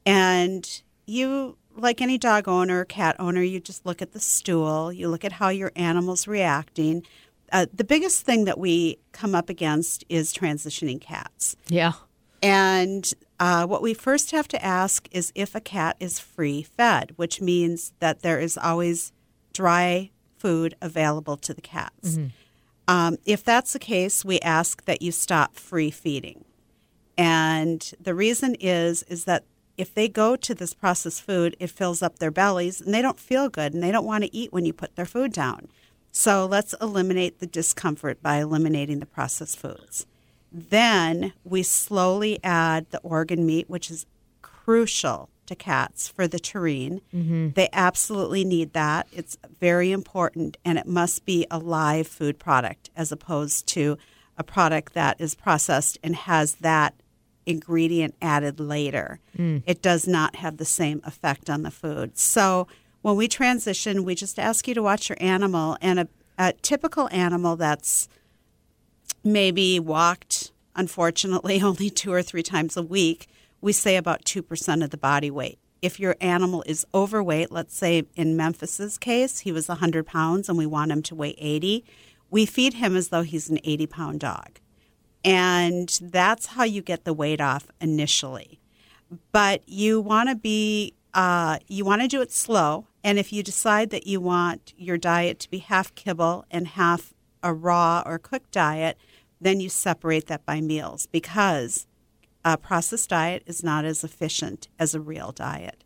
[0.06, 4.92] And you, like any dog owner or cat owner, you just look at the stool,
[4.92, 7.04] you look at how your animal's reacting.
[7.52, 11.56] Uh, the biggest thing that we come up against is transitioning cats.
[11.68, 11.94] Yeah.
[12.42, 17.14] And uh, what we first have to ask is if a cat is free fed,
[17.16, 19.12] which means that there is always
[19.54, 22.20] dry food available to the cats.
[22.88, 26.46] Um, if that's the case, we ask that you stop free feeding.
[27.18, 29.44] And the reason is is that
[29.78, 33.20] if they go to this processed food, it fills up their bellies and they don't
[33.20, 35.68] feel good and they don't want to eat when you put their food down.
[36.12, 40.06] So let's eliminate the discomfort by eliminating the processed foods.
[40.52, 44.06] Then we slowly add the organ meat, which is
[44.42, 47.02] crucial to cats for the taurine.
[47.14, 47.50] Mm-hmm.
[47.52, 49.08] They absolutely need that.
[49.12, 53.98] It's very important, and it must be a live food product as opposed to
[54.38, 56.94] a product that is processed and has that
[57.46, 59.20] ingredient added later.
[59.38, 59.64] Mm.
[59.66, 62.18] It does not have the same effect on the food.
[62.18, 62.68] So
[63.02, 67.08] when we transition, we just ask you to watch your animal, and a, a typical
[67.12, 68.10] animal that's
[69.24, 73.28] maybe walked, unfortunately, only two or three times a week,
[73.66, 75.58] we say about 2% of the body weight.
[75.82, 80.56] If your animal is overweight, let's say in Memphis's case, he was 100 pounds and
[80.56, 81.84] we want him to weigh 80,
[82.30, 84.60] we feed him as though he's an 80 pound dog.
[85.24, 88.60] And that's how you get the weight off initially.
[89.32, 92.86] But you want to be, uh, you want to do it slow.
[93.04, 97.16] And if you decide that you want your diet to be half kibble and half
[97.42, 98.96] a raw or cooked diet,
[99.42, 101.88] then you separate that by meals because
[102.46, 105.84] a processed diet is not as efficient as a real diet.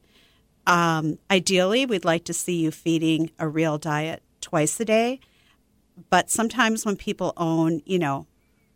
[0.67, 5.19] Um, ideally, we'd like to see you feeding a real diet twice a day,
[6.09, 8.27] but sometimes when people own, you know,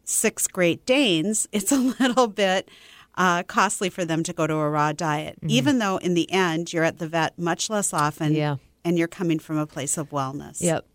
[0.05, 2.69] six Great Danes, it's a little bit
[3.15, 6.73] uh, costly for them to go to a raw diet, even though in the end
[6.73, 8.55] you're at the vet much less often Yeah.
[8.84, 10.61] and you're coming from a place of wellness.
[10.61, 10.86] Yep.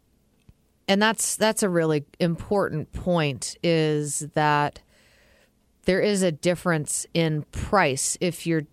[0.89, 4.81] And that's that's a really important point is that
[5.89, 8.67] there is a difference in price if you're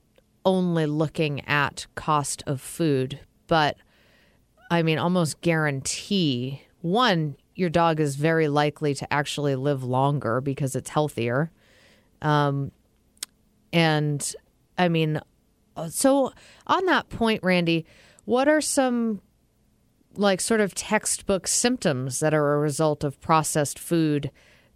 [0.44, 3.78] only looking at cost of food, but
[4.70, 10.76] I mean almost guarantee one your dog is very likely to actually live longer because
[10.76, 11.52] it's healthier.
[12.22, 12.74] Um
[13.72, 14.36] and
[14.78, 15.22] I mean
[15.88, 16.34] so
[16.68, 17.86] on that point Randi,
[18.26, 19.22] what are some
[20.18, 24.32] like sort of textbook symptoms that are a result of processed food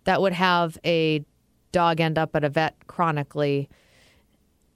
[0.05, 1.25] that would have a
[1.71, 3.69] dog end up at a vet chronically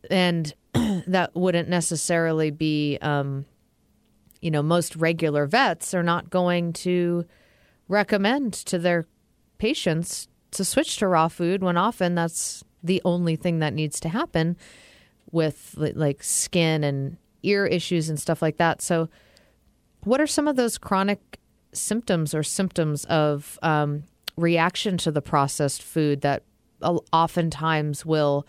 [0.09, 0.53] and
[1.07, 3.45] that wouldn't necessarily be um,
[4.41, 7.25] you know most regular vets are not going to
[7.87, 9.07] recommend to their
[9.57, 14.09] patients to switch to raw food when often that's the only thing that needs to
[14.09, 14.57] happen
[15.31, 18.81] with like skin and ear issues and stuff like that.
[18.81, 19.09] So
[20.03, 21.39] what are some of those chronic
[21.71, 24.03] symptoms or symptoms of um,
[24.37, 26.43] reaction to the processed food that
[26.83, 28.45] oftentimes will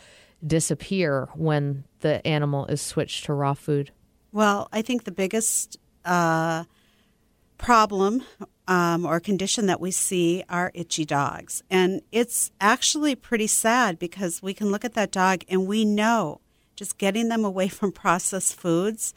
[0.47, 3.91] disappear when the animal is switched to raw food?
[4.33, 6.65] Well, I think the biggest uh,
[7.57, 8.23] problem
[8.67, 11.63] um, or condition that we see are itchy dogs.
[11.71, 16.41] And it's actually pretty sad because we can look at that dog and we know
[16.77, 19.15] just getting them away from processed foods.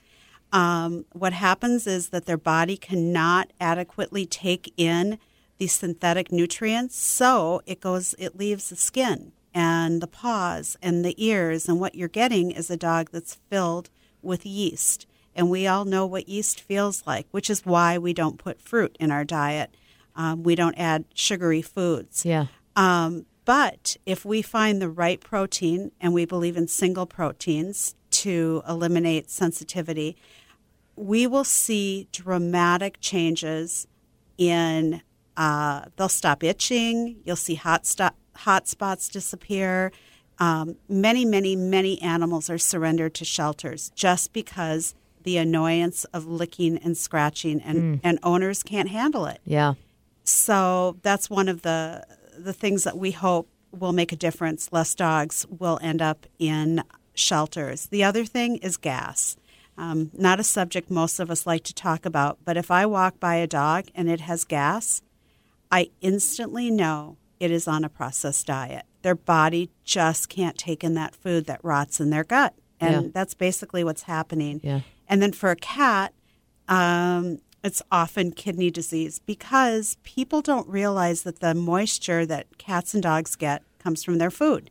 [0.54, 5.20] Um, what happens is that their body cannot adequately take in
[5.58, 11.16] these synthetic nutrients, so it goes, it leaves the skin and the paws and the
[11.18, 13.90] ears, and what you're getting is a dog that's filled
[14.22, 15.08] with yeast.
[15.36, 18.96] And we all know what yeast feels like, which is why we don't put fruit
[19.00, 19.76] in our diet.
[20.16, 22.26] Um, we don't add sugary foods.
[22.26, 22.48] Yeah.
[22.76, 28.64] Um, but if we find the right protein, and we believe in single proteins to
[28.68, 30.18] eliminate sensitivity,
[30.96, 33.88] we will see dramatic changes
[34.38, 35.02] in
[35.38, 37.18] uh, they'll stop itching.
[37.24, 39.92] You'll see hot stop, hot spots disappear.
[40.40, 46.78] Um, many, many, many animals are surrendered to shelters just because the annoyance of licking
[46.78, 48.02] and scratching, and, Mm.
[48.04, 49.40] and owners can't handle it.
[49.46, 49.74] Yeah.
[50.24, 52.04] So that's one of the
[52.38, 54.70] the things that we hope will make a difference.
[54.72, 56.84] Less dogs will end up in
[57.16, 57.88] shelters.
[57.88, 59.38] The other thing is gas.
[59.76, 63.20] Um, not a subject most of us like to talk about, but if I walk
[63.20, 65.02] by a dog and it has gas,
[65.72, 68.86] I instantly know it is on a processed diet.
[69.02, 72.54] Their body just can't take in that food that rots in their gut.
[72.80, 73.12] And Yeah.
[73.14, 74.60] that's basically what's happening.
[74.64, 74.82] Yeah.
[75.08, 76.14] And then for a cat,
[76.68, 83.04] um, it's often kidney disease because people don't realize that the moisture that cats and
[83.04, 84.70] dogs get comes from their food.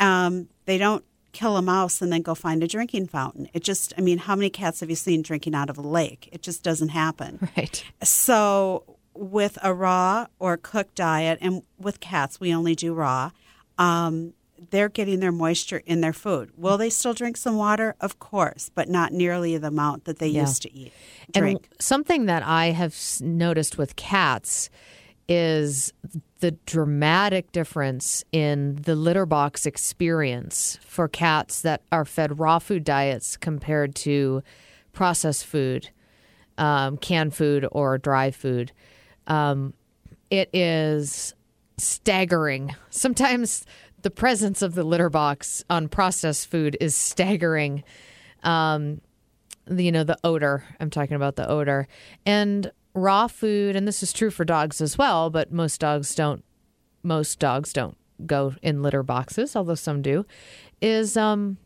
[0.00, 3.48] Um, they don't kill a mouse and then go find a drinking fountain.
[3.52, 6.28] It just, I mean, how many cats have you seen drinking out of a lake?
[6.32, 7.48] It just doesn't happen.
[7.56, 7.84] Right.
[8.02, 13.30] So, with a raw or cooked diet, and with cats, we only do raw,
[13.78, 14.34] um,
[14.70, 16.50] they're getting their moisture in their food.
[16.56, 17.96] Will they still drink some water?
[18.00, 20.42] Of course, but not nearly the amount that they Yeah.
[20.42, 20.92] used to eat.
[21.32, 21.68] Drink.
[21.70, 24.70] And something that I have noticed with cats
[25.28, 25.92] is
[26.40, 32.84] the dramatic difference in the litter box experience for cats that are fed raw food
[32.84, 34.42] diets compared to
[34.92, 35.90] processed food,
[36.58, 38.72] um, canned food, or dry food.
[39.26, 39.74] Um,
[40.30, 41.34] it is
[41.76, 42.74] staggering.
[42.90, 43.64] Sometimes
[44.02, 47.84] the presence of the litter box on processed food is staggering.
[48.42, 49.00] Um,
[49.68, 51.86] you know the odor i'm talking about the odor
[52.26, 56.44] and raw food and this is true for dogs as well but most dogs don't
[57.02, 57.96] most dogs don't
[58.26, 60.24] go in litter boxes although some do
[60.80, 61.56] is um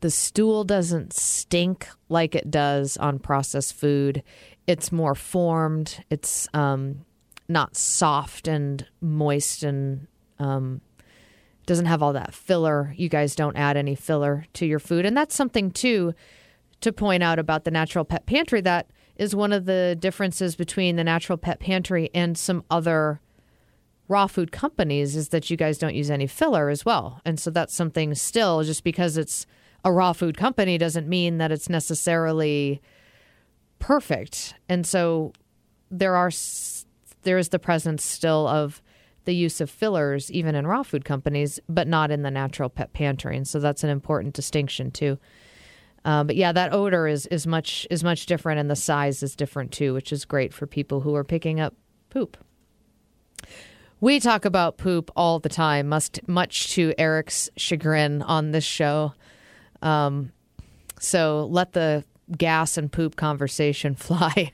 [0.00, 4.22] the stool doesn't stink like it does on processed food
[4.66, 7.04] it's more formed it's um
[7.48, 10.06] not soft and moist and
[10.38, 10.80] um
[11.66, 12.94] doesn't have all that filler.
[12.96, 15.04] You guys don't add any filler to your food.
[15.04, 16.14] And that's something, too,
[16.80, 18.60] to point out about the Natural Pet Pantry.
[18.60, 23.20] That is one of the differences between the Natural Pet Pantry and some other
[24.08, 27.20] raw food companies is that you guys don't use any filler as well.
[27.24, 29.46] And so that's something still, just because it's
[29.84, 32.80] a raw food company doesn't mean that it's necessarily
[33.78, 34.54] perfect.
[34.68, 35.32] And so
[35.90, 36.30] there are
[37.22, 38.82] there is the presence still of
[39.24, 42.92] the use of fillers even in raw food companies, but not in the natural pet
[42.92, 43.36] pantry.
[43.36, 45.18] And so that's an important distinction too.
[46.04, 49.34] Uh, but yeah, that odor is is much is much different, and the size is
[49.34, 51.74] different too, which is great for people who are picking up
[52.10, 52.36] poop.
[54.00, 59.14] We talk about poop all the time, must much to Eric's chagrin on this show.
[59.82, 60.32] Um,
[61.00, 62.04] so let the
[62.36, 64.52] gas and poop conversation fly.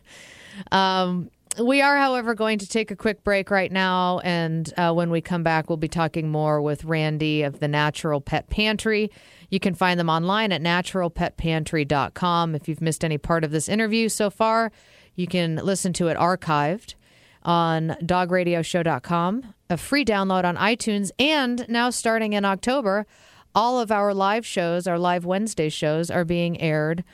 [0.71, 4.21] Um, we are, however, going to take a quick break right now.
[4.21, 8.21] And uh, when we come back, we'll be talking more with Randi of the Natural
[8.21, 9.11] Pet Pantry.
[9.51, 12.55] You can find them online at naturalpetpantry.com.
[12.55, 14.73] If you've missed any part of this interview so far,
[15.15, 16.95] you can listen to it archived
[17.43, 23.07] on dogradioshow.com, a free download on iTunes, and now starting in October,
[23.55, 27.05] all of our live shows, our live Wednesday shows, are being aired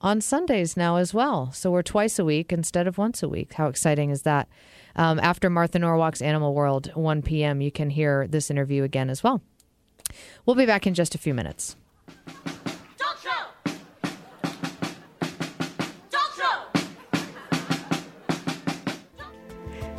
[0.00, 1.50] on Sundays now as well.
[1.52, 3.54] So we're twice a week instead of once a week.
[3.54, 4.48] How exciting is that?
[4.94, 9.22] Um, after Martha Norwalk's Animal World, 1 p.m., you can hear this interview again as
[9.22, 9.42] well.
[10.44, 11.76] We'll be back in just a few minutes.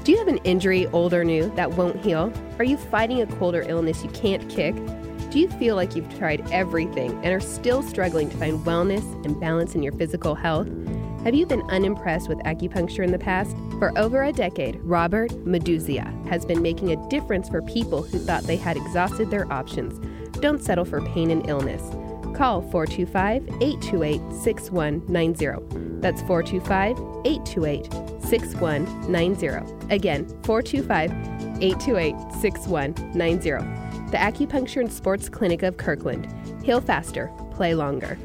[0.04, 2.32] Do you have an injury, old or new, that won't heal?
[2.60, 4.74] Are you fighting a cold or illness you can't kick?
[5.38, 9.40] Do you feel like you've tried everything and are still struggling to find wellness and
[9.40, 10.68] balance in your physical health?
[11.24, 13.56] Have you been unimpressed with acupuncture in the past?
[13.78, 18.46] For over a decade, Robert Meduzia has been making a difference for people who thought
[18.46, 20.00] they had exhausted their options.
[20.40, 21.84] Don't settle for pain and illness.
[22.36, 26.02] Call 425 828 6190.
[26.02, 29.94] That's 425 828 6190.
[29.94, 31.12] Again, 425
[31.62, 33.87] 828 6190.
[34.08, 36.34] The Acupuncture and Sports Clinic of Kirkland.
[36.64, 38.18] Heal faster, play longer.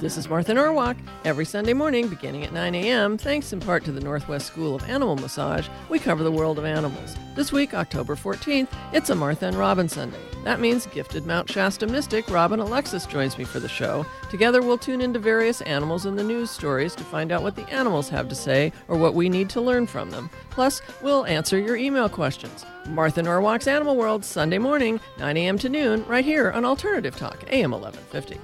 [0.00, 0.96] This is Martha Norwalk.
[1.26, 4.88] Every Sunday morning, beginning at 9 a.m., thanks in part to the Northwest School of
[4.88, 7.14] Animal Massage, we cover the world of animals.
[7.36, 10.16] This week, October 14th, it's a Martha and Robin Sunday.
[10.42, 14.06] That means gifted Mount Shasta mystic Robin Alexis joins me for the show.
[14.30, 17.68] Together, we'll tune into various animals and the news stories to find out what the
[17.68, 20.30] animals have to say or what we need to learn from them.
[20.48, 22.64] Plus, we'll answer your email questions.
[22.88, 25.58] Martha Norwalk's Animal World, Sunday morning, 9 a.m.
[25.58, 28.40] to noon, right here on Alternative Talk, AM 1150.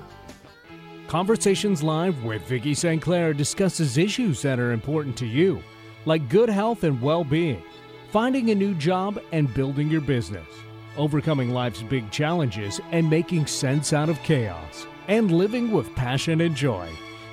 [1.08, 3.00] Conversations Live with Vicki St.
[3.00, 5.62] Clair discusses issues that are important to you,
[6.04, 7.62] like good health and well being,
[8.10, 10.48] finding a new job and building your business,
[10.96, 16.56] overcoming life's big challenges and making sense out of chaos, and living with passion and
[16.56, 16.88] joy.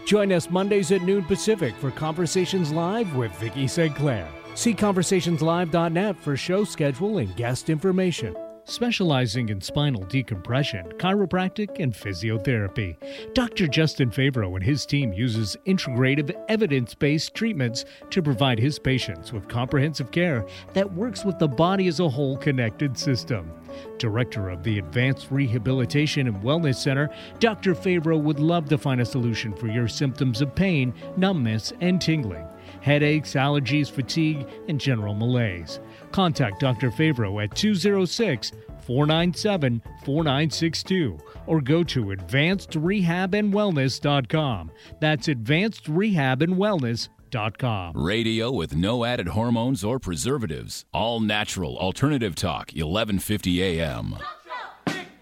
[0.05, 3.95] Join us Mondays at noon Pacific for Conversations Live with Vicki St.
[3.95, 4.29] Clair.
[4.53, 8.35] See conversationslive.net for show schedule and guest information.
[8.65, 12.95] Specializing in spinal decompression, chiropractic, and physiotherapy,
[13.33, 13.67] Dr.
[13.67, 20.11] Justin Favreau and his team uses integrative, evidence-based treatments to provide his patients with comprehensive
[20.11, 23.51] care that works with the body as a whole connected system.
[23.97, 27.09] Director of the Advanced Rehabilitation and Wellness Center,
[27.39, 27.75] Dr.
[27.75, 32.47] Favreau would love to find a solution for your symptoms of pain, numbness, and tingling
[32.81, 35.79] headaches, allergies, fatigue, and general malaise.
[36.13, 36.91] Contact Dr.
[36.91, 38.51] Favreau at 206
[38.85, 44.71] 497 4962 or go to advancedrehabandwellness.com.
[44.99, 47.93] That's advancedrehabandwellness.com.
[47.95, 50.85] Radio with no added hormones or preservatives.
[50.93, 54.15] All natural alternative talk, 1150 a.m.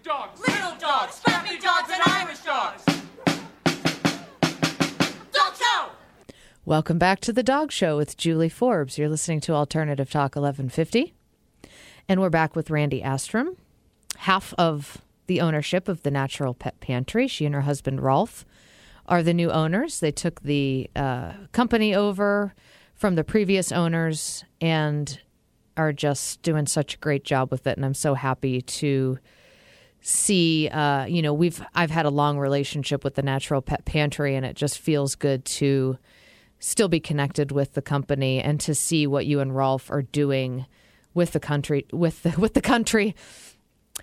[0.02, 1.71] Dogs, little dogs, family dogs,
[6.64, 8.96] Welcome back to the Dog Show with Julie Forbes.
[8.96, 11.12] You're listening to Alternative Talk 1150.
[12.08, 13.56] And we're back with Randi Astrom,
[14.18, 17.26] half of the ownership of the Natural Pet Pantry.
[17.26, 18.44] She and her husband, Rolf,
[19.06, 19.98] are the new owners.
[19.98, 22.54] They took the uh, company over
[22.94, 25.20] from the previous owners and
[25.76, 27.76] are just doing such a great job with it.
[27.76, 29.18] And I'm so happy to
[30.00, 34.34] see uh, you know we've i've had a long relationship with the natural pet pantry
[34.34, 35.96] and it just feels good to
[36.62, 40.64] still be connected with the company and to see what you and rolf are doing
[41.12, 43.14] with the country with the with the country.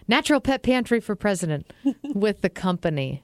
[0.07, 1.71] Natural pet pantry for president.
[2.13, 3.23] With the company.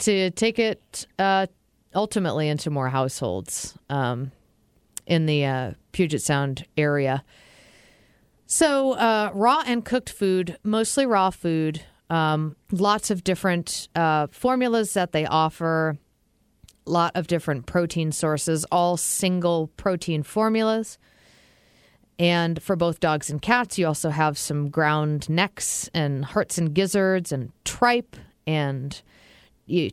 [0.00, 1.46] To take it uh,
[1.94, 4.30] ultimately into more households um,
[5.06, 7.24] in the uh, puget sound area.
[8.46, 14.94] So, uh, raw and cooked food, mostly raw food, um, lots of different uh, formulas
[14.94, 15.98] that they offer,
[16.90, 20.98] lot of different protein sources, all single protein formulas.
[22.18, 26.74] And for both dogs and cats, you also have some ground necks and hearts and
[26.74, 28.16] gizzards and tripe
[28.46, 29.00] and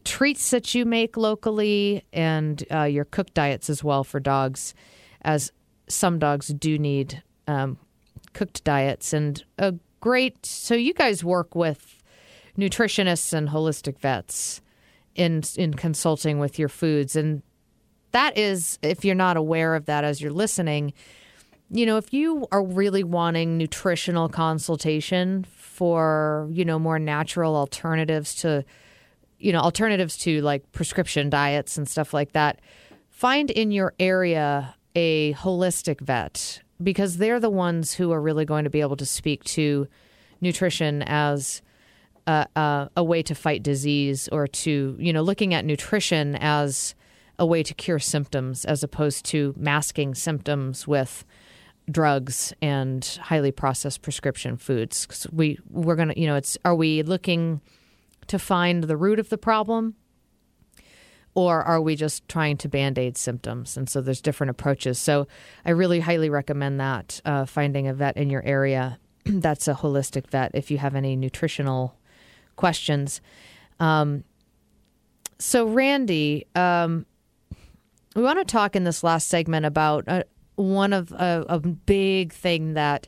[0.03, 4.73] treats that you make locally and uh, your cooked diets as well for dogs,
[5.21, 5.51] as
[5.87, 7.77] some dogs do need um,
[8.33, 12.01] cooked diets and a great so you guys work with
[12.57, 14.61] nutritionists and holistic vets
[15.15, 17.15] in in consulting with your foods.
[17.15, 17.41] And
[18.11, 20.93] that is if you're not aware of that as you're listening
[21.69, 28.35] you know if you are really wanting nutritional consultation for you know more natural alternatives
[28.35, 28.63] to
[29.39, 32.59] you know alternatives to like prescription diets and stuff like that
[33.09, 38.63] find in your area a holistic vet because they're the ones who are really going
[38.63, 39.87] to be able to speak to
[40.41, 41.61] nutrition as
[42.27, 46.95] a, a, way to fight disease or to, you know, looking at nutrition as
[47.37, 51.25] a way to cure symptoms as opposed to masking symptoms with
[51.91, 55.05] drugs and highly processed prescription foods.
[55.05, 57.61] 'Cause we we're to, you know, it's are we looking
[58.27, 59.95] to find the root of the problem?
[61.35, 65.27] or are we just trying to band-aid symptoms and so there's different approaches so
[65.65, 70.27] i really highly recommend that uh, finding a vet in your area that's a holistic
[70.27, 71.95] vet if you have any nutritional
[72.55, 73.21] questions
[73.79, 74.23] um,
[75.37, 77.05] so randi um,
[78.15, 80.23] we want to talk in this last segment about uh,
[80.55, 83.07] one of uh, a big thing that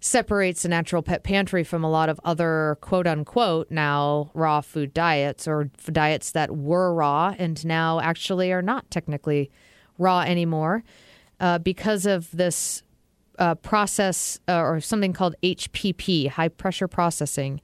[0.00, 4.94] separates the natural pet pantry from a lot of other quote unquote now raw food
[4.94, 9.50] diets or diets that were raw and now actually are not technically
[9.98, 10.84] raw anymore
[11.40, 12.82] uh, because of this
[13.38, 17.60] uh, process uh, or something called HPP, high pressure processing.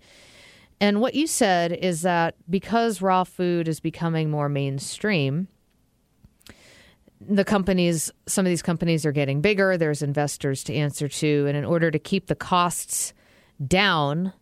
[0.83, 5.47] And what you said is that because raw food is becoming more mainstream,
[7.21, 9.79] the companies, some of these companies are getting bigger.
[9.79, 11.47] There's investors to answer to.
[11.47, 13.15] And in order to keep the costs
[13.65, 14.33] down,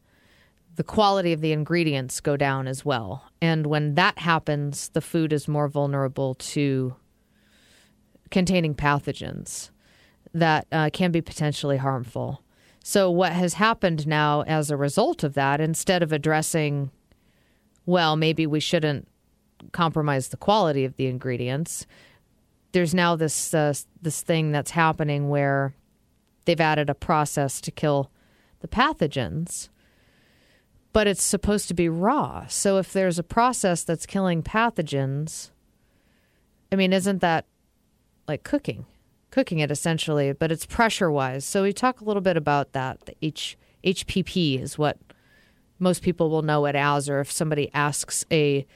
[0.77, 3.23] the quality of the ingredients go down as well.
[3.43, 6.97] And when that happens, the food is more vulnerable to
[8.31, 9.69] containing pathogens
[10.33, 12.43] that uh, can be potentially harmful.
[12.83, 16.91] So, what has happened now as a result of that, instead of addressing,
[17.85, 19.07] well, maybe we shouldn't
[19.73, 21.87] compromise the quality of the ingredients,
[22.73, 25.75] there's now this uh, this thing that's happening where
[26.45, 28.11] they've added a process to kill
[28.61, 29.69] the pathogens,
[30.93, 32.47] but it's supposed to be raw.
[32.49, 35.51] So if there's a process that's killing pathogens,
[36.73, 37.45] I mean, isn't that
[38.29, 38.87] like cooking?
[39.31, 41.45] Cooking it essentially, but it's pressure wise.
[41.45, 43.07] So we talk a little bit about that.
[43.07, 44.99] The H HPP is what
[45.79, 48.67] most people will know it as, or if somebody asks a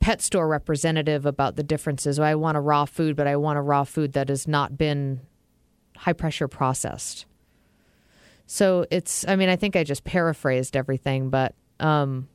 [0.00, 2.18] pet store representative about the differences.
[2.18, 5.20] I want a raw food, but I want a raw food that has not been
[5.96, 7.26] high pressure processed.
[8.46, 12.28] So it's, I mean, I think I just paraphrased everything, but um,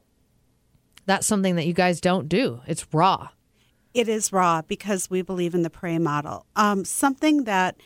[1.06, 2.62] that's something that you guys don't do.
[2.68, 3.30] It's raw.
[3.94, 6.46] It is raw because we believe in the prey model.
[6.56, 7.78] Um, something that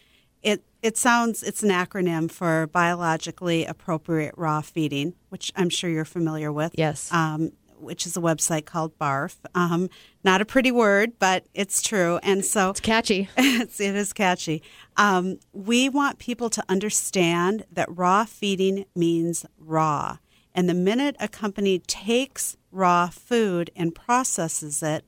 [0.41, 6.05] it it sounds it's an acronym for biologically appropriate raw feeding, which I'm sure you're
[6.05, 6.73] familiar with.
[6.75, 7.11] Yes.
[7.11, 9.35] Um, which is a website called Barf.
[9.53, 9.89] Um,
[10.23, 13.29] not a pretty word, but it's true, and so it's catchy.
[13.37, 14.63] it's, it is catchy.
[14.95, 20.17] Um, we want people to understand that raw feeding means raw,
[20.55, 25.05] and the minute a company takes raw food and processes it,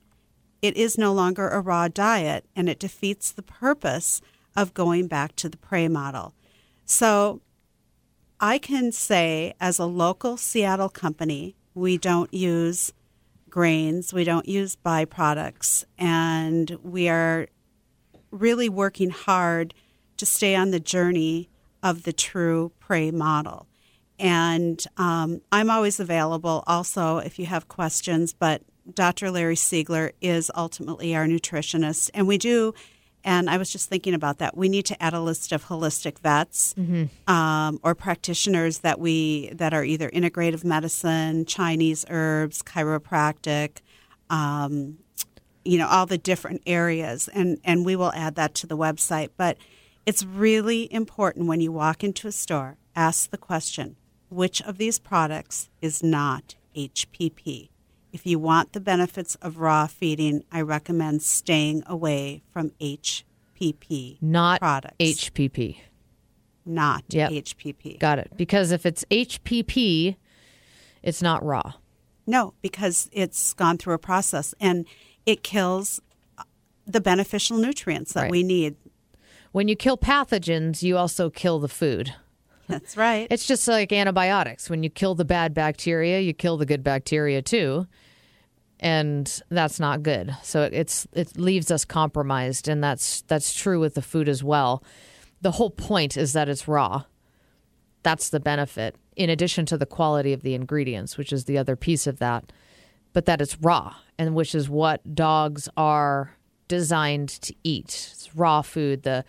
[0.62, 4.22] it is no longer a raw diet, and it defeats the purpose
[4.55, 6.34] of going back to the prey model.
[6.86, 7.41] So.
[8.41, 12.93] I can say, as a local Seattle company, we don't use
[13.49, 17.47] grains, we don't use byproducts, and we are
[18.32, 19.74] really working hard
[20.18, 21.49] to stay on the journey
[21.82, 23.68] of the true prey model.
[24.18, 28.62] And um, I'm always available also if you have questions, but
[28.93, 29.31] Dr.
[29.31, 32.73] Larry Siegler is ultimately our nutritionist, and we do
[33.23, 34.55] and I was just thinking about that.
[34.55, 37.31] We need to add a list of holistic vets Mm-hmm.
[37.31, 43.79] um, or practitioners that we that are either integrative medicine, Chinese herbs, chiropractic,
[44.29, 44.99] um,
[45.65, 49.29] you know, all the different areas, and and we will add that to the website.
[49.35, 49.57] But
[50.05, 53.97] it's really important when you walk into a store, ask the question:
[54.29, 57.68] which of these products is not HPP?
[58.12, 64.60] If you want the benefits of raw feeding, I recommend staying away from HPP Not
[64.60, 64.95] products.
[64.99, 65.78] HPP.
[66.66, 67.32] Not Yep.
[67.32, 67.99] HPP.
[67.99, 68.32] Got it.
[68.36, 70.16] Because if it's HPP,
[71.03, 71.74] it's not raw.
[72.28, 74.86] No, because it's gone through a process and
[75.26, 75.99] it kills
[76.86, 78.32] the beneficial nutrients that Right.
[78.32, 78.76] we need.
[79.51, 82.14] When you kill pathogens, you also kill the food.
[82.70, 83.28] That's right.
[83.32, 84.70] It's just like antibiotics.
[84.70, 87.88] When you kill the bad bacteria, you kill the good bacteria too.
[88.80, 90.38] And that's not good.
[90.43, 94.84] So it's it leaves us compromised and that's that's true with the food as well.
[95.41, 97.03] The whole point is that it's raw.
[98.03, 101.76] That's the benefit in addition to the quality of the ingredients, which is the other
[101.76, 102.53] piece of that.
[103.11, 106.36] But that it's raw and which is what dogs are
[106.67, 108.11] designed to eat.
[108.13, 109.03] It's raw food.
[109.03, 109.26] The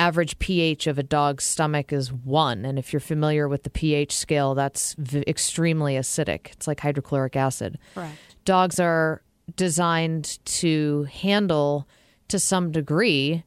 [0.00, 2.64] average pH of a dog's stomach is one.
[2.64, 6.52] And if you're familiar with the pH scale, that's v- extremely acidic.
[6.52, 7.78] It's like hydrochloric acid.
[7.94, 8.16] Correct.
[8.44, 9.22] Dogs are
[9.56, 11.86] designed to handle,
[12.28, 13.44] to some degree,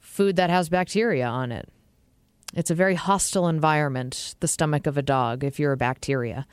[0.00, 1.68] food that has bacteria on it.
[2.54, 6.46] It's a very hostile environment, the stomach of a dog, if you're a bacteria.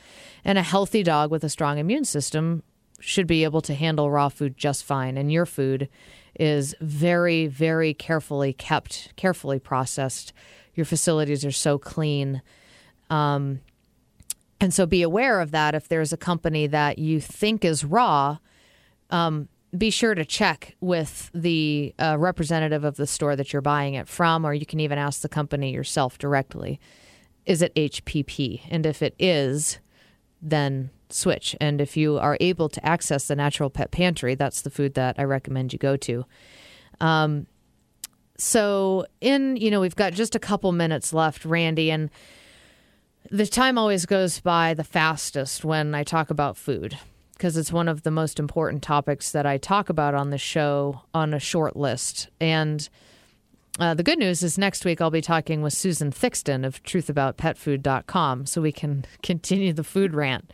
[0.46, 2.62] And a healthy dog with a strong immune system
[3.00, 5.18] should be able to handle raw food just fine.
[5.18, 5.90] And your food
[6.40, 10.34] is very, very carefully kept, carefully processed.
[10.76, 12.42] Your facilities are so clean.
[13.10, 13.60] Um,
[14.60, 15.76] and so be aware of that.
[15.76, 18.38] If there's a company that you think is raw,
[19.10, 23.96] um, be sure to check with the uh, representative of the store that you're buying
[23.96, 26.80] it from, or you can even ask the company yourself directly.
[27.46, 28.62] Is it HPP?
[28.70, 29.80] And if it is,
[30.42, 31.56] then switch.
[31.62, 35.16] And if you are able to access the Natural Pet Pantry, that's the food that
[35.18, 36.26] I recommend you go to.
[37.00, 37.48] Um,
[38.38, 42.10] so, in, you know, we've got just a couple minutes left, Randi, and
[43.30, 46.98] the time always goes by the fastest when I talk about food
[47.34, 51.02] because it's one of the most important topics that I talk about on the show
[51.14, 52.30] on a short list.
[52.40, 52.88] And
[53.80, 58.46] uh, the good news is next week I'll be talking with Susan Thixton of truthaboutpetfood.com
[58.46, 60.52] so we can continue the food rant.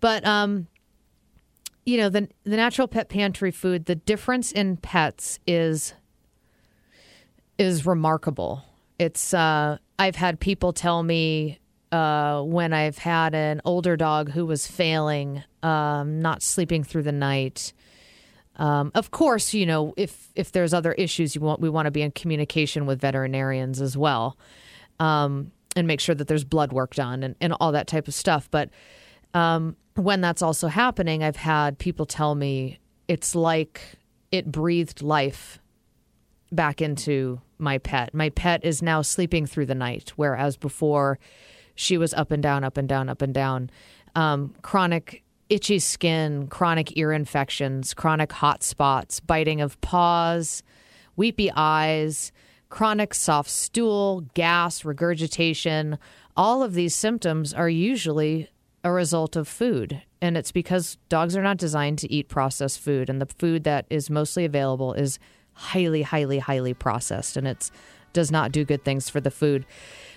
[0.00, 0.66] But, um,
[1.84, 5.94] you know, the, the natural pet pantry food, the difference in pets is
[7.58, 8.64] is remarkable.
[8.98, 11.60] It's uh, I've had people tell me
[11.92, 17.12] uh, when I've had an older dog who was failing, um, not sleeping through the
[17.12, 17.72] night.
[18.56, 21.90] Um, of course, you know if if there's other issues, you want we want to
[21.90, 24.38] be in communication with veterinarians as well,
[24.98, 28.14] um, and make sure that there's blood work done and, and all that type of
[28.14, 28.48] stuff.
[28.50, 28.70] But
[29.34, 32.78] um, when that's also happening, I've had people tell me
[33.08, 33.80] it's like
[34.30, 35.58] it breathed life
[36.52, 38.14] back into my pet.
[38.14, 41.18] My pet is now sleeping through the night, whereas before
[41.74, 43.70] she was up and down, up and down, up and down.
[44.14, 50.62] Um, chronic itchy skin, chronic ear infections, chronic hot spots, biting of paws,
[51.16, 52.32] weepy eyes,
[52.68, 55.98] chronic soft stool, gas, regurgitation.
[56.36, 58.48] All of these symptoms are usually
[58.84, 60.02] a result of food.
[60.22, 63.08] And it's because dogs are not designed to eat processed food.
[63.08, 65.18] And the food that is mostly available is
[65.52, 67.36] highly, highly, highly processed.
[67.36, 67.70] And it
[68.12, 69.64] does not do good things for the food.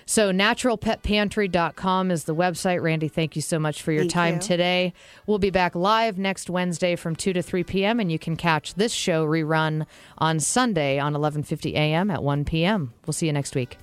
[0.05, 2.81] So, naturalpetpantry.com is the website.
[2.81, 4.41] Randi, thank you so much for your Thank time you.
[4.41, 4.93] today.
[5.25, 7.99] We'll be back live next Wednesday from 2 to 3 p.m.
[8.01, 9.85] And you can catch this show rerun
[10.17, 12.11] on Sunday on 11:50 a.m.
[12.11, 12.93] at 1 p.m.
[13.05, 13.77] We'll see you next week.